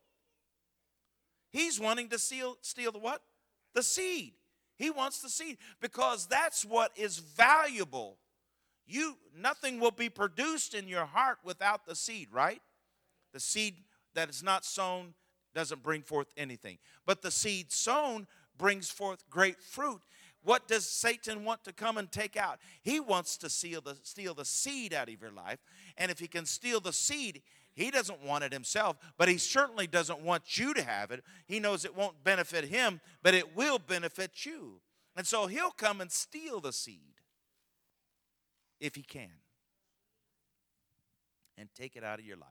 [1.51, 3.21] He's wanting to steal, steal the what?
[3.75, 4.35] The seed.
[4.77, 8.17] He wants the seed because that's what is valuable
[8.91, 12.61] you nothing will be produced in your heart without the seed, right?
[13.33, 13.77] The seed
[14.15, 15.15] that is not sown
[15.55, 16.79] doesn't bring forth anything.
[17.07, 18.27] But the seed sown
[18.57, 20.03] brings forth great fruit.
[20.43, 22.61] What does Satan want to come and take out?
[22.83, 25.59] He wants to steal the, steal the seed out of your life.
[25.99, 27.43] And if he can steal the seed,
[27.75, 31.23] he doesn't want it himself, but he certainly doesn't want you to have it.
[31.47, 34.81] He knows it won't benefit him, but it will benefit you.
[35.17, 37.20] And so he'll come and steal the seed
[38.81, 39.31] if he can
[41.59, 42.49] and take it out of your life.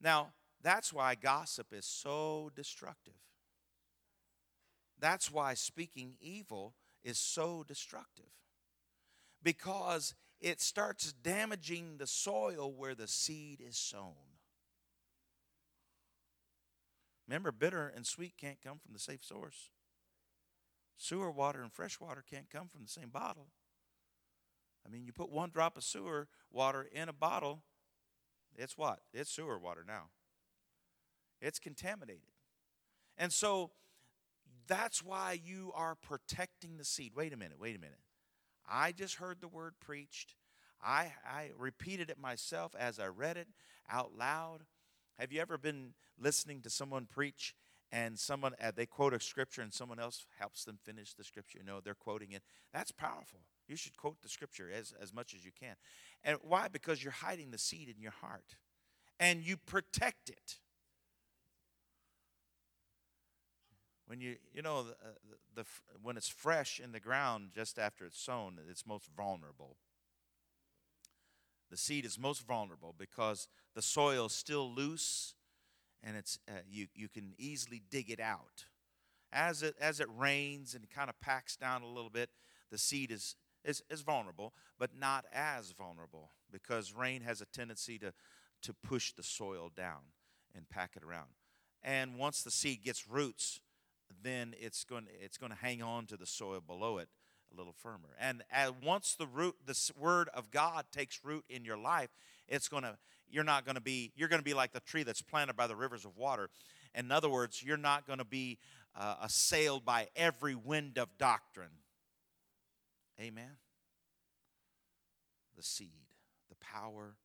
[0.00, 3.14] Now, that's why gossip is so destructive.
[4.98, 8.30] That's why speaking evil is so destructive.
[9.42, 14.14] Because it starts damaging the soil where the seed is sown.
[17.28, 19.70] Remember, bitter and sweet can't come from the same source.
[20.96, 23.48] Sewer water and fresh water can't come from the same bottle.
[24.86, 27.62] I mean, you put one drop of sewer water in a bottle,
[28.56, 29.00] it's what?
[29.12, 30.10] It's sewer water now.
[31.40, 32.22] It's contaminated.
[33.16, 33.70] And so
[34.66, 37.12] that's why you are protecting the seed.
[37.14, 37.98] Wait a minute, wait a minute.
[38.68, 40.34] I just heard the word preached.
[40.82, 43.48] I, I repeated it myself as I read it
[43.90, 44.60] out loud.
[45.18, 47.54] Have you ever been listening to someone preach
[47.92, 51.58] and someone uh, they quote a scripture and someone else helps them finish the scripture?
[51.58, 52.42] You know, they're quoting it.
[52.72, 53.40] That's powerful.
[53.68, 55.76] You should quote the scripture as, as much as you can.
[56.24, 56.68] And why?
[56.68, 58.56] Because you're hiding the seed in your heart
[59.20, 60.58] and you protect it.
[64.06, 65.14] When you, you know, the, uh,
[65.54, 65.68] the, the,
[66.02, 69.76] when it's fresh in the ground just after it's sown, it's most vulnerable.
[71.70, 75.34] The seed is most vulnerable because the soil is still loose
[76.02, 78.66] and it's, uh, you, you can easily dig it out.
[79.32, 82.30] As it, as it rains and kind of packs down a little bit,
[82.70, 87.98] the seed is, is, is vulnerable, but not as vulnerable because rain has a tendency
[87.98, 88.12] to,
[88.62, 90.00] to push the soil down
[90.54, 91.28] and pack it around.
[91.82, 93.60] And once the seed gets roots,
[94.22, 97.08] then it's going, it's going to hang on to the soil below it
[97.52, 98.16] a little firmer.
[98.20, 102.10] And as, once the root, the word of God takes root in your life,
[102.48, 102.98] it's going to,
[103.32, 105.66] you're not going to be, you're going to be like the tree that's planted by
[105.66, 106.50] the rivers of water.
[106.94, 108.58] In other words, you're not going to be
[108.94, 111.80] uh, assailed by every wind of doctrine.
[113.20, 113.56] Amen.
[115.56, 116.06] The seed,
[116.48, 117.16] the power,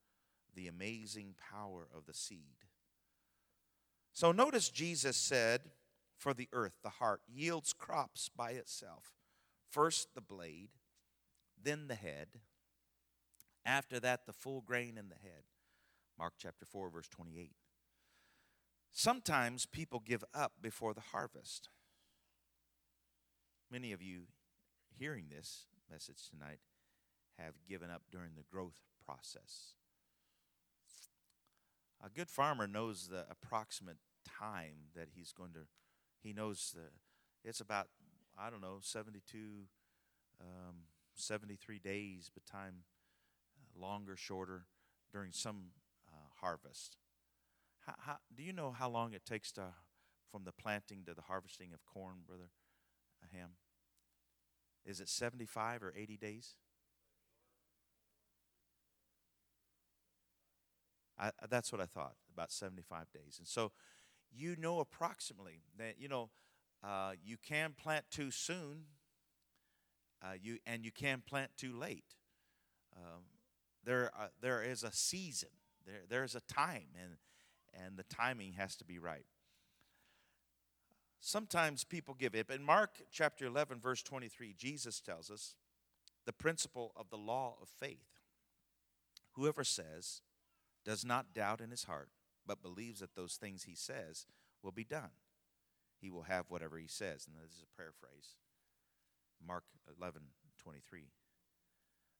[0.55, 2.66] the amazing power of the seed.
[4.14, 5.62] So notice Jesus said,
[6.18, 9.18] For the earth, the heart, yields crops by itself
[9.70, 10.70] First the blade,
[11.62, 12.28] then the head.
[13.66, 15.43] After that, the full grain in the head.
[16.18, 17.51] Mark chapter 4, verse 28.
[18.91, 21.70] Sometimes people give up before the harvest.
[23.72, 24.24] Many of you
[24.97, 26.59] hearing this message tonight
[27.38, 29.74] have given up during the growth process.
[32.03, 33.97] A good farmer knows the approximate
[34.28, 35.68] time that he's going to,
[36.22, 36.89] he knows the,
[37.47, 37.88] it's about
[38.39, 39.38] I don't know, 72,
[40.39, 40.76] um,
[41.15, 42.84] 73 days, but time
[43.59, 44.68] uh, longer, shorter
[45.11, 45.72] during some
[46.41, 46.97] harvest.
[47.85, 49.73] How, how, do you know how long it takes to,
[50.31, 52.49] from the planting to the harvesting of corn, Brother
[53.33, 53.51] Ham?
[54.85, 56.55] Is it 75 or 80 days?
[61.19, 63.38] I, that's what I thought, about 75 days.
[63.39, 63.71] And so
[64.31, 66.29] you know approximately that, you know,
[66.83, 68.85] uh, you can plant too soon,
[70.23, 72.15] uh, you and you can plant too late.
[72.95, 73.23] Um,
[73.83, 75.49] there, uh, there is a season.
[75.88, 77.13] There, there's a time, and
[77.73, 79.25] and the timing has to be right.
[81.19, 82.49] Sometimes people give it.
[82.49, 85.55] In Mark chapter 11, verse 23, Jesus tells us
[86.25, 88.21] the principle of the law of faith.
[89.33, 90.21] Whoever says,
[90.85, 92.09] does not doubt in his heart,
[92.45, 94.25] but believes that those things he says
[94.63, 95.11] will be done
[95.99, 97.27] he will have whatever he says.
[97.27, 98.35] And this is a paraphrase.
[99.45, 99.63] Mark
[99.99, 100.21] 11,
[100.57, 101.09] 23.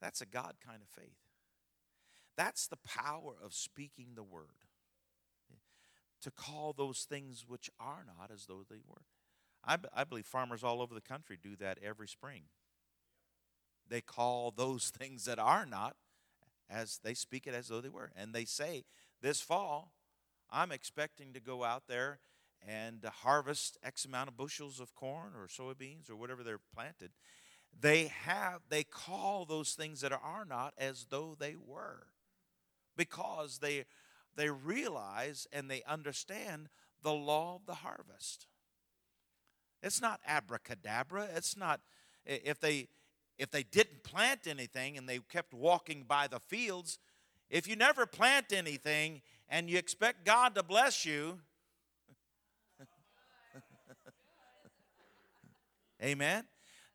[0.01, 1.18] That's a God kind of faith.
[2.38, 4.66] That's the power of speaking the word.
[6.22, 9.02] To call those things which are not as though they were.
[9.66, 12.44] I, I believe farmers all over the country do that every spring.
[13.90, 15.96] They call those things that are not
[16.70, 18.12] as they speak it as though they were.
[18.16, 18.86] And they say,
[19.22, 19.92] This fall,
[20.50, 22.20] I'm expecting to go out there
[22.66, 27.12] and harvest X amount of bushels of corn or soybeans or whatever they're planted,
[27.80, 32.08] they have they call those things that are not as though they were,
[32.98, 33.86] because they
[34.36, 36.70] they realize and they understand
[37.02, 38.48] the law of the harvest.
[39.82, 41.30] It's not abracadabra.
[41.36, 41.82] It's not
[42.26, 42.89] if they
[43.38, 47.00] if they didn't plant anything and they kept walking by the fields,
[47.50, 51.39] If you never plant anything and you expect God to bless you,
[56.04, 56.45] amen.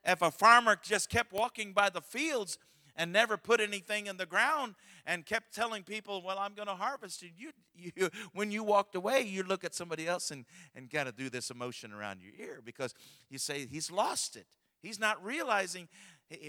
[0.04, 2.58] If a farmer just kept walking by the fields
[2.96, 4.74] and never put anything in the ground
[5.06, 8.94] and kept telling people, Well, I'm going to harvest it, you, you, when you walked
[8.94, 12.32] away, you look at somebody else and, and kind of do this emotion around your
[12.38, 12.94] ear because
[13.30, 14.46] you say, He's lost it.
[14.82, 15.88] He's not realizing,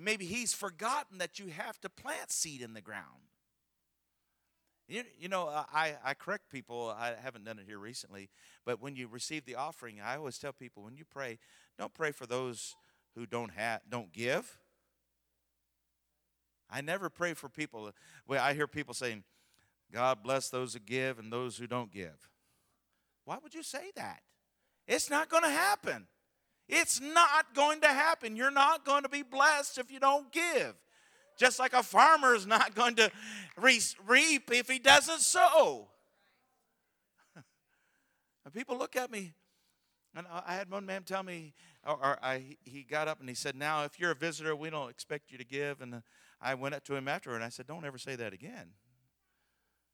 [0.02, 3.06] maybe he's forgotten that you have to plant seed in the ground.
[4.88, 6.94] You, you know, uh, I, I correct people.
[6.98, 8.30] I haven't done it here recently,
[8.66, 11.40] but when you receive the offering, I always tell people when you pray,
[11.78, 12.76] don't pray for those
[13.16, 14.60] who don't have, don't give.
[16.70, 17.92] I never pray for people.
[18.28, 19.24] Well, I hear people saying,
[19.92, 22.30] "God bless those who give and those who don't give."
[23.26, 24.22] Why would you say that?
[24.88, 26.08] It's not going to happen.
[26.68, 28.36] It's not going to happen.
[28.36, 30.76] You're not going to be blessed if you don't give.
[31.38, 33.12] Just like a farmer is not going to
[33.58, 35.88] reap if he doesn't sow.
[38.54, 39.34] People look at me,
[40.16, 41.54] and I had one man tell me,
[41.86, 44.70] or, or I, he got up and he said, Now, if you're a visitor, we
[44.70, 45.82] don't expect you to give.
[45.82, 46.04] And
[46.44, 48.74] I went up to him after and I said, Don't ever say that again.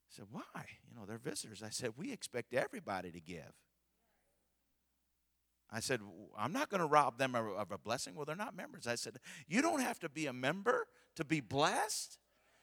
[0.10, 0.66] He said, Why?
[0.90, 1.62] You know, they're visitors.
[1.64, 3.54] I said, We expect everybody to give.
[5.72, 6.02] I said,
[6.36, 8.16] I'm not going to rob them of a blessing.
[8.16, 8.88] Well, they're not members.
[8.88, 12.18] I said, You don't have to be a member to be blessed.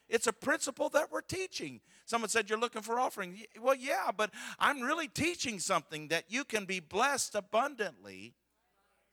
[0.08, 1.80] It's a principle that we're teaching.
[2.04, 3.40] Someone said, You're looking for offering.
[3.60, 8.34] Well, yeah, but I'm really teaching something that you can be blessed abundantly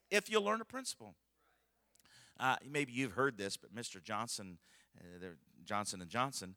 [0.10, 1.16] if you learn a principle.
[2.40, 4.02] Uh, maybe you've heard this, but Mr.
[4.02, 4.58] Johnson,
[5.00, 5.26] uh,
[5.64, 6.56] Johnson and Johnson,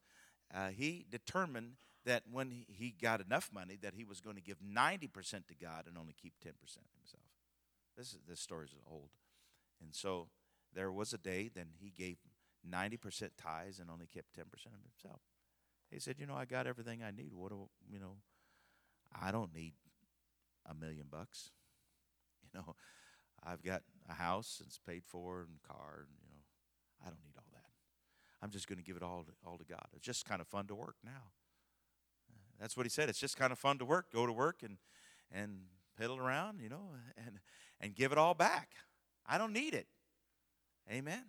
[0.55, 1.73] uh, he determined
[2.05, 5.87] that when he got enough money, that he was going to give 90% to God
[5.87, 6.53] and only keep 10%
[6.99, 7.25] himself.
[7.97, 9.09] This is this story is old,
[9.81, 10.29] and so
[10.75, 12.19] there was a day then he gave
[12.63, 15.23] 90% tithes and only kept 10% of himself.
[15.91, 17.33] He said, "You know, I got everything I need.
[17.33, 18.17] What do you know?
[19.15, 19.75] I don't need
[20.67, 21.51] a million bucks.
[22.55, 22.77] You know,
[23.47, 26.01] I've got a house and it's paid for and a car.
[26.01, 26.43] And, you know,
[27.07, 27.71] I don't need all that.
[28.43, 29.87] I'm just going to give it all to, all to God.
[29.95, 31.33] It's just kind of fun to work now.
[32.61, 33.09] That's what he said.
[33.09, 34.13] It's just kind of fun to work.
[34.13, 34.79] Go to work and
[35.33, 35.61] and
[36.01, 37.39] piddle around, you know, and
[37.81, 38.71] and give it all back.
[39.27, 39.87] I don't need it.
[40.91, 41.25] Amen.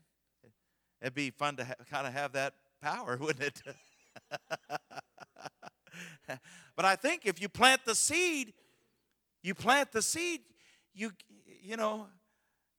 [1.01, 3.61] It'd be fun to ha- kind of have that power, wouldn't it?
[6.75, 8.53] but I think if you plant the seed,
[9.41, 10.41] you plant the seed,
[10.93, 11.11] you
[11.61, 12.07] you know,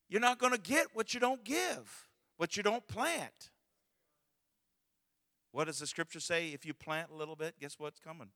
[0.08, 3.50] you're not going to get what you don't give, what you don't plant.
[5.52, 6.48] What does the scripture say?
[6.48, 8.28] If you plant a little bit, guess what's coming?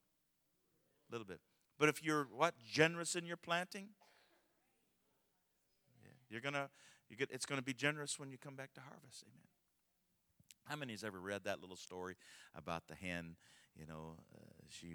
[1.09, 1.41] A little bit.
[1.79, 3.89] But if you're what generous in your planting,
[6.03, 6.71] yeah, you're gonna
[7.09, 9.25] you get it's gonna be generous when you come back to harvest.
[9.27, 9.47] Amen.
[10.65, 12.17] How many has ever read that little story
[12.55, 13.37] about the hen?
[13.79, 14.95] You know, uh, she,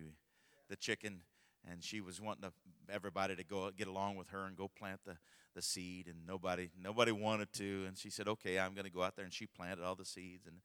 [0.70, 1.22] the chicken,
[1.70, 2.54] and she was wanting to,
[2.94, 5.18] everybody to go get along with her and go plant the,
[5.56, 7.86] the seed, and nobody nobody wanted to.
[7.88, 10.06] And she said, "Okay, I'm going to go out there." And she planted all the
[10.06, 10.58] seeds, and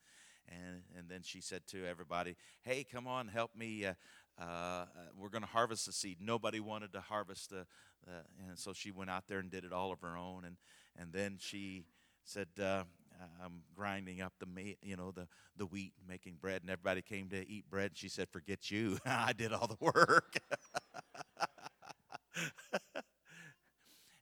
[0.48, 3.86] and and then she said to everybody, "Hey, come on, help me.
[3.86, 3.94] Uh,
[4.38, 4.86] uh,
[5.18, 7.66] we're going to harvest the seed." Nobody wanted to harvest the,
[8.48, 10.44] and so she went out there and did it all of her own.
[10.44, 10.56] And
[10.96, 11.84] and then she
[12.24, 12.84] said, uh,
[13.42, 17.28] "I'm grinding up the meat, you know, the the wheat, making bread." And everybody came
[17.30, 17.92] to eat bread.
[17.94, 18.98] She said, "Forget you.
[19.06, 20.38] I did all the work."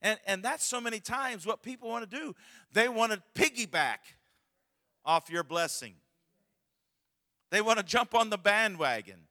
[0.03, 2.35] and and that's so many times what people want to do.
[2.73, 3.99] They want to piggyback
[5.05, 5.95] off your blessing.
[7.51, 9.27] They want to jump on the bandwagon.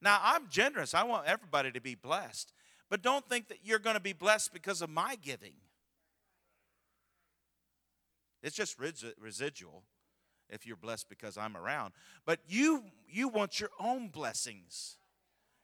[0.00, 0.94] Now, I'm generous.
[0.94, 2.52] I want everybody to be blessed.
[2.90, 5.54] But don't think that you're going to be blessed because of my giving.
[8.42, 8.76] It's just
[9.18, 9.84] residual
[10.50, 11.94] if you're blessed because I'm around.
[12.26, 14.98] But you you want your own blessings.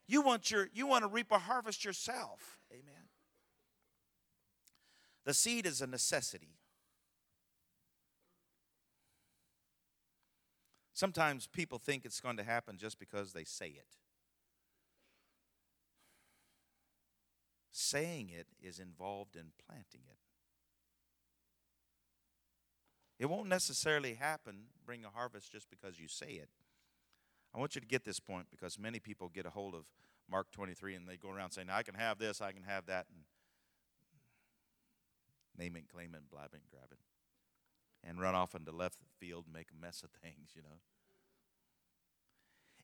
[0.07, 2.59] You want your you want to reap a harvest yourself.
[2.73, 3.10] Amen.
[5.25, 6.57] The seed is a necessity.
[10.93, 13.97] Sometimes people think it's going to happen just because they say it.
[17.71, 20.19] Saying it is involved in planting it.
[23.19, 26.49] It won't necessarily happen, bring a harvest just because you say it.
[27.55, 29.85] I want you to get this point because many people get a hold of
[30.31, 33.07] Mark 23 and they go around saying, I can have this, I can have that,
[33.09, 33.25] and
[35.57, 36.99] name it, claim it, blab it, grab it
[38.03, 40.79] and run off into left field and make a mess of things, you know.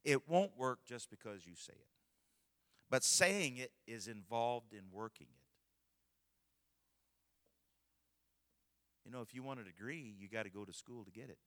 [0.04, 1.88] It won't work just because you say it.
[2.88, 5.42] But saying it is involved in working it.
[9.04, 11.28] You know, if you want a degree, you got to go to school to get
[11.28, 11.38] it.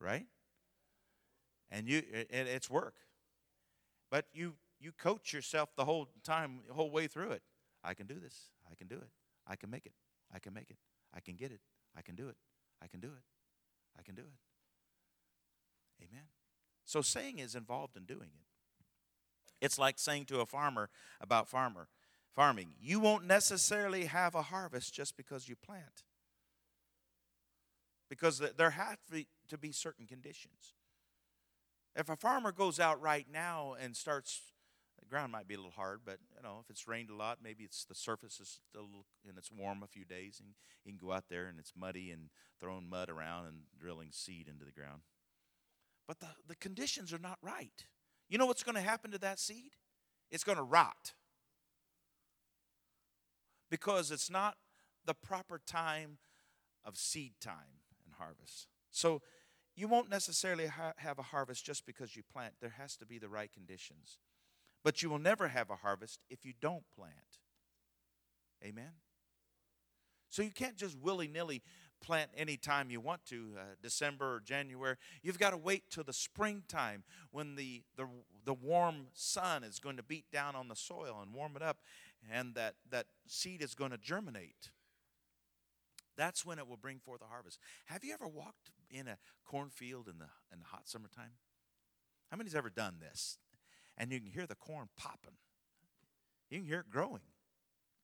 [0.00, 0.26] Right?
[1.70, 2.94] and you it, it's work.
[4.10, 7.42] But you you coach yourself the whole time, the whole way through it.
[7.82, 8.50] I can do this.
[8.70, 9.10] I can do it.
[9.46, 9.92] I can make it.
[10.32, 10.78] I can make it.
[11.14, 11.60] I can get it.
[11.96, 12.36] I can do it.
[12.82, 13.24] I can do it.
[13.98, 16.04] I can do it.
[16.04, 16.26] Amen.
[16.84, 19.64] So saying is involved in doing it.
[19.64, 20.90] It's like saying to a farmer
[21.20, 21.88] about farmer
[22.36, 26.04] farming, you won't necessarily have a harvest just because you plant.
[28.10, 28.98] Because there have
[29.48, 30.74] to be certain conditions.
[31.96, 34.42] If a farmer goes out right now and starts
[34.98, 37.38] the ground might be a little hard, but you know, if it's rained a lot,
[37.42, 38.88] maybe it's the surface is still
[39.28, 42.10] and it's warm a few days, and you can go out there and it's muddy
[42.10, 42.30] and
[42.60, 45.02] throwing mud around and drilling seed into the ground.
[46.06, 47.86] But the, the conditions are not right.
[48.28, 49.72] You know what's going to happen to that seed?
[50.30, 51.14] It's going to rot.
[53.70, 54.56] Because it's not
[55.04, 56.18] the proper time
[56.84, 58.68] of seed time and harvest.
[58.90, 59.20] So
[59.74, 62.54] you won't necessarily ha- have a harvest just because you plant.
[62.60, 64.18] There has to be the right conditions.
[64.86, 67.40] But you will never have a harvest if you don't plant.
[68.64, 68.92] Amen?
[70.30, 71.64] So you can't just willy nilly
[72.00, 74.94] plant anytime you want to, uh, December or January.
[75.24, 78.06] You've got to wait till the springtime when the, the,
[78.44, 81.78] the warm sun is going to beat down on the soil and warm it up,
[82.30, 84.70] and that, that seed is going to germinate.
[86.16, 87.58] That's when it will bring forth a harvest.
[87.86, 91.32] Have you ever walked in a cornfield in the, in the hot summertime?
[92.30, 93.38] How many's ever done this?
[93.96, 95.36] And you can hear the corn popping.
[96.50, 97.22] You can hear it growing.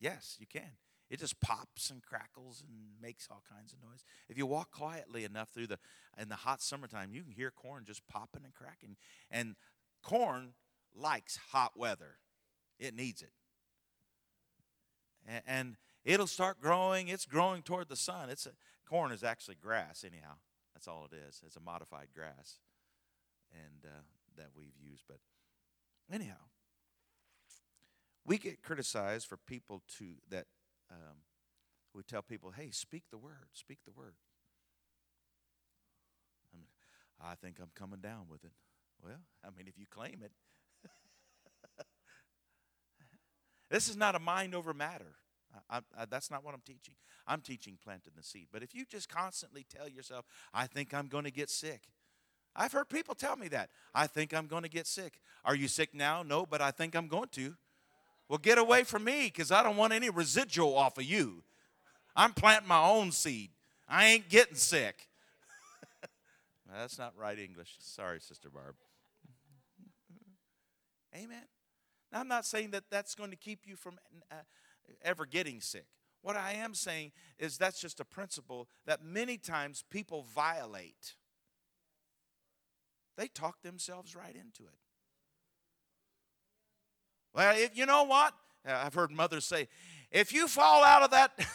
[0.01, 0.73] Yes, you can.
[1.11, 4.03] It just pops and crackles and makes all kinds of noise.
[4.31, 5.79] If you walk quietly enough through the
[6.19, 8.97] in the hot summertime, you can hear corn just popping and cracking.
[9.31, 9.55] And
[10.03, 10.55] corn
[10.95, 12.17] likes hot weather.
[12.79, 13.33] It needs it.
[15.47, 17.09] And, it'll start growing.
[17.09, 18.29] It's growing toward the sun.
[18.29, 18.51] It's a,
[18.89, 20.35] corn is actually grass, anyhow.
[20.75, 21.43] That's all it is.
[21.47, 22.59] It's a modified grass,
[23.53, 24.03] and uh,
[24.37, 25.05] that we've used.
[25.07, 25.19] But
[26.13, 26.35] Anyhow,
[28.27, 30.45] we get criticized for people to that
[30.91, 31.17] um,
[31.95, 34.15] we tell people, "Hey, speak the word, speak the word."
[36.53, 36.67] I, mean,
[37.19, 38.53] I think I'm coming down with it.
[39.03, 40.33] Well, I mean, if you claim it,
[43.71, 45.17] this is not a mind over matter.
[45.71, 46.95] I, I, that's not what I'm teaching.
[47.27, 48.49] I'm teaching planting the seed.
[48.53, 51.89] But if you just constantly tell yourself, "I think I'm going to get sick,"
[52.55, 53.71] I've heard people tell me that.
[53.95, 55.21] I think I'm going to get sick.
[55.45, 56.23] Are you sick now?
[56.23, 57.55] No, but I think I'm going to.
[58.29, 61.43] Well, get away from me because I don't want any residual off of you.
[62.15, 63.51] I'm planting my own seed.
[63.89, 65.09] I ain't getting sick.
[66.73, 67.77] That's not right English.
[67.79, 68.75] Sorry, Sister Barb.
[71.15, 71.45] Amen.
[72.11, 73.99] Now, I'm not saying that that's going to keep you from
[74.31, 74.37] uh,
[75.03, 75.87] ever getting sick.
[76.23, 81.15] What I am saying is that's just a principle that many times people violate.
[83.17, 84.79] They talk themselves right into it.
[87.35, 88.35] Well, if, you know what?
[88.65, 89.69] I've heard mothers say,
[90.11, 91.33] if you fall out of that.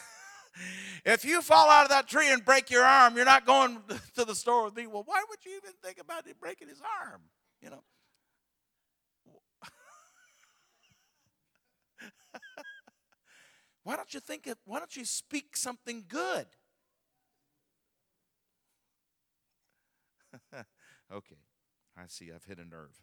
[1.05, 3.77] if you fall out of that tree and break your arm, you're not going
[4.15, 4.87] to the store with me.
[4.87, 7.21] Well, why would you even think about it breaking his arm?
[7.61, 7.83] You know.
[13.83, 16.47] why don't you think of, why don't you speak something good?
[21.11, 21.35] okay.
[21.97, 23.01] I see I've hit a nerve.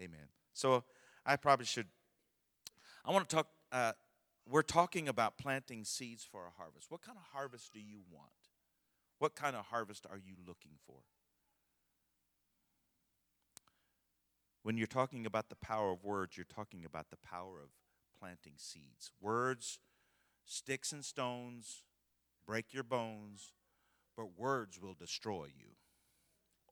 [0.00, 0.28] Amen.
[0.54, 0.84] So
[1.26, 1.86] I probably should.
[3.04, 3.48] I want to talk.
[3.70, 3.92] Uh,
[4.48, 6.90] we're talking about planting seeds for a harvest.
[6.90, 8.30] What kind of harvest do you want?
[9.18, 11.00] What kind of harvest are you looking for?
[14.62, 17.70] When you're talking about the power of words, you're talking about the power of
[18.18, 19.10] planting seeds.
[19.20, 19.78] Words,
[20.44, 21.84] sticks and stones,
[22.46, 23.52] break your bones,
[24.18, 25.68] but words will destroy you.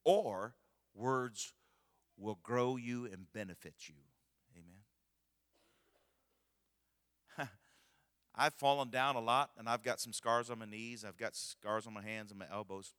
[0.05, 0.57] Or
[0.95, 1.55] words
[2.19, 3.95] will grow you and benefit you.
[7.39, 7.49] Amen.
[8.35, 11.05] I've fallen down a lot and I've got some scars on my knees.
[11.07, 12.95] I've got scars on my hands and my elbows.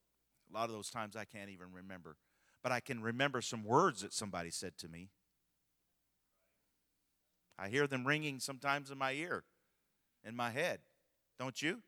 [0.50, 2.16] A lot of those times I can't even remember.
[2.64, 5.10] But I can remember some words that somebody said to me.
[7.60, 9.43] I hear them ringing sometimes in my ear,
[10.24, 10.80] in my head.
[11.38, 11.80] Don't you?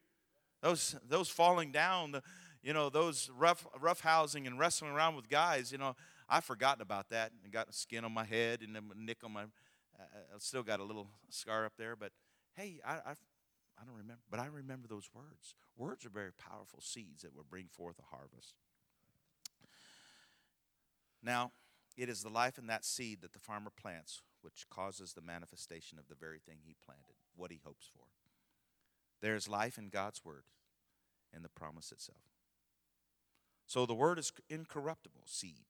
[0.61, 2.21] Those, those falling down, the,
[2.63, 5.95] you know, those rough, rough housing and wrestling around with guys, you know,
[6.27, 9.33] I've forgotten about that and got a skin on my head and a nick on
[9.33, 9.43] my,
[10.33, 12.11] I've still got a little scar up there, but
[12.55, 15.55] hey, I, I, I don't remember, but I remember those words.
[15.77, 18.55] Words are very powerful seeds that will bring forth a harvest.
[21.23, 21.51] Now,
[21.97, 25.99] it is the life in that seed that the farmer plants which causes the manifestation
[25.99, 28.05] of the very thing he planted, what he hopes for.
[29.21, 30.43] There is life in God's word.
[31.35, 32.38] in the promise itself.
[33.69, 35.67] So the word is incorruptible seed.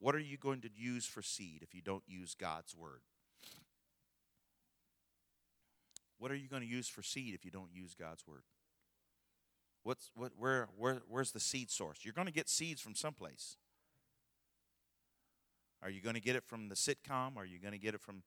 [0.00, 3.00] What are you going to use for seed if you don't use God's word?
[6.18, 8.42] What are you going to use for seed if you don't use God's word?
[9.82, 12.00] What's what where where where's the seed source?
[12.02, 13.56] You're going to get seeds from someplace.
[15.82, 17.38] Are you going to get it from the sitcom?
[17.38, 18.24] Are you going to get it from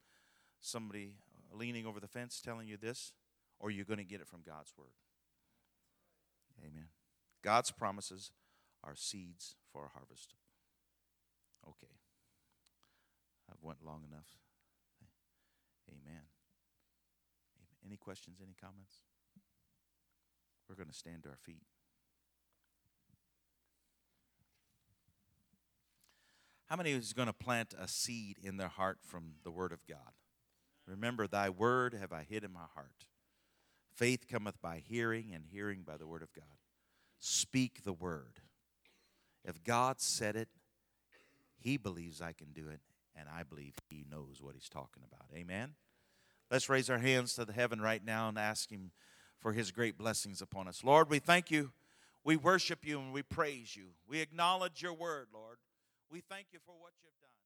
[0.61, 1.13] somebody
[1.53, 3.13] leaning over the fence telling you this?
[3.59, 4.95] Or are you going to get it from God's word?
[6.59, 6.87] Amen.
[7.43, 8.31] God's promises
[8.83, 10.35] are seeds for our harvest.
[11.67, 11.93] Okay.
[13.49, 14.27] I've went long enough.
[15.89, 16.01] Amen.
[16.09, 16.23] Amen.
[17.85, 18.97] Any questions, any comments?
[20.67, 21.63] We're going to stand to our feet.
[26.67, 29.85] How many is going to plant a seed in their heart from the Word of
[29.87, 30.13] God?
[30.87, 33.05] Remember, Thy Word have I hid in my heart.
[33.95, 36.57] Faith cometh by hearing, and hearing by the Word of God.
[37.19, 38.39] Speak the Word.
[39.45, 40.47] If God said it,
[41.57, 42.79] He believes I can do it,
[43.15, 45.27] and I believe He knows what He's talking about.
[45.35, 45.73] Amen?
[46.49, 48.91] Let's raise our hands to the heaven right now and ask Him
[49.39, 50.83] for His great blessings upon us.
[50.83, 51.71] Lord, we thank you.
[52.23, 53.87] We worship you and we praise you.
[54.07, 55.57] We acknowledge your word, Lord.
[56.09, 57.42] We thank you for what you've done.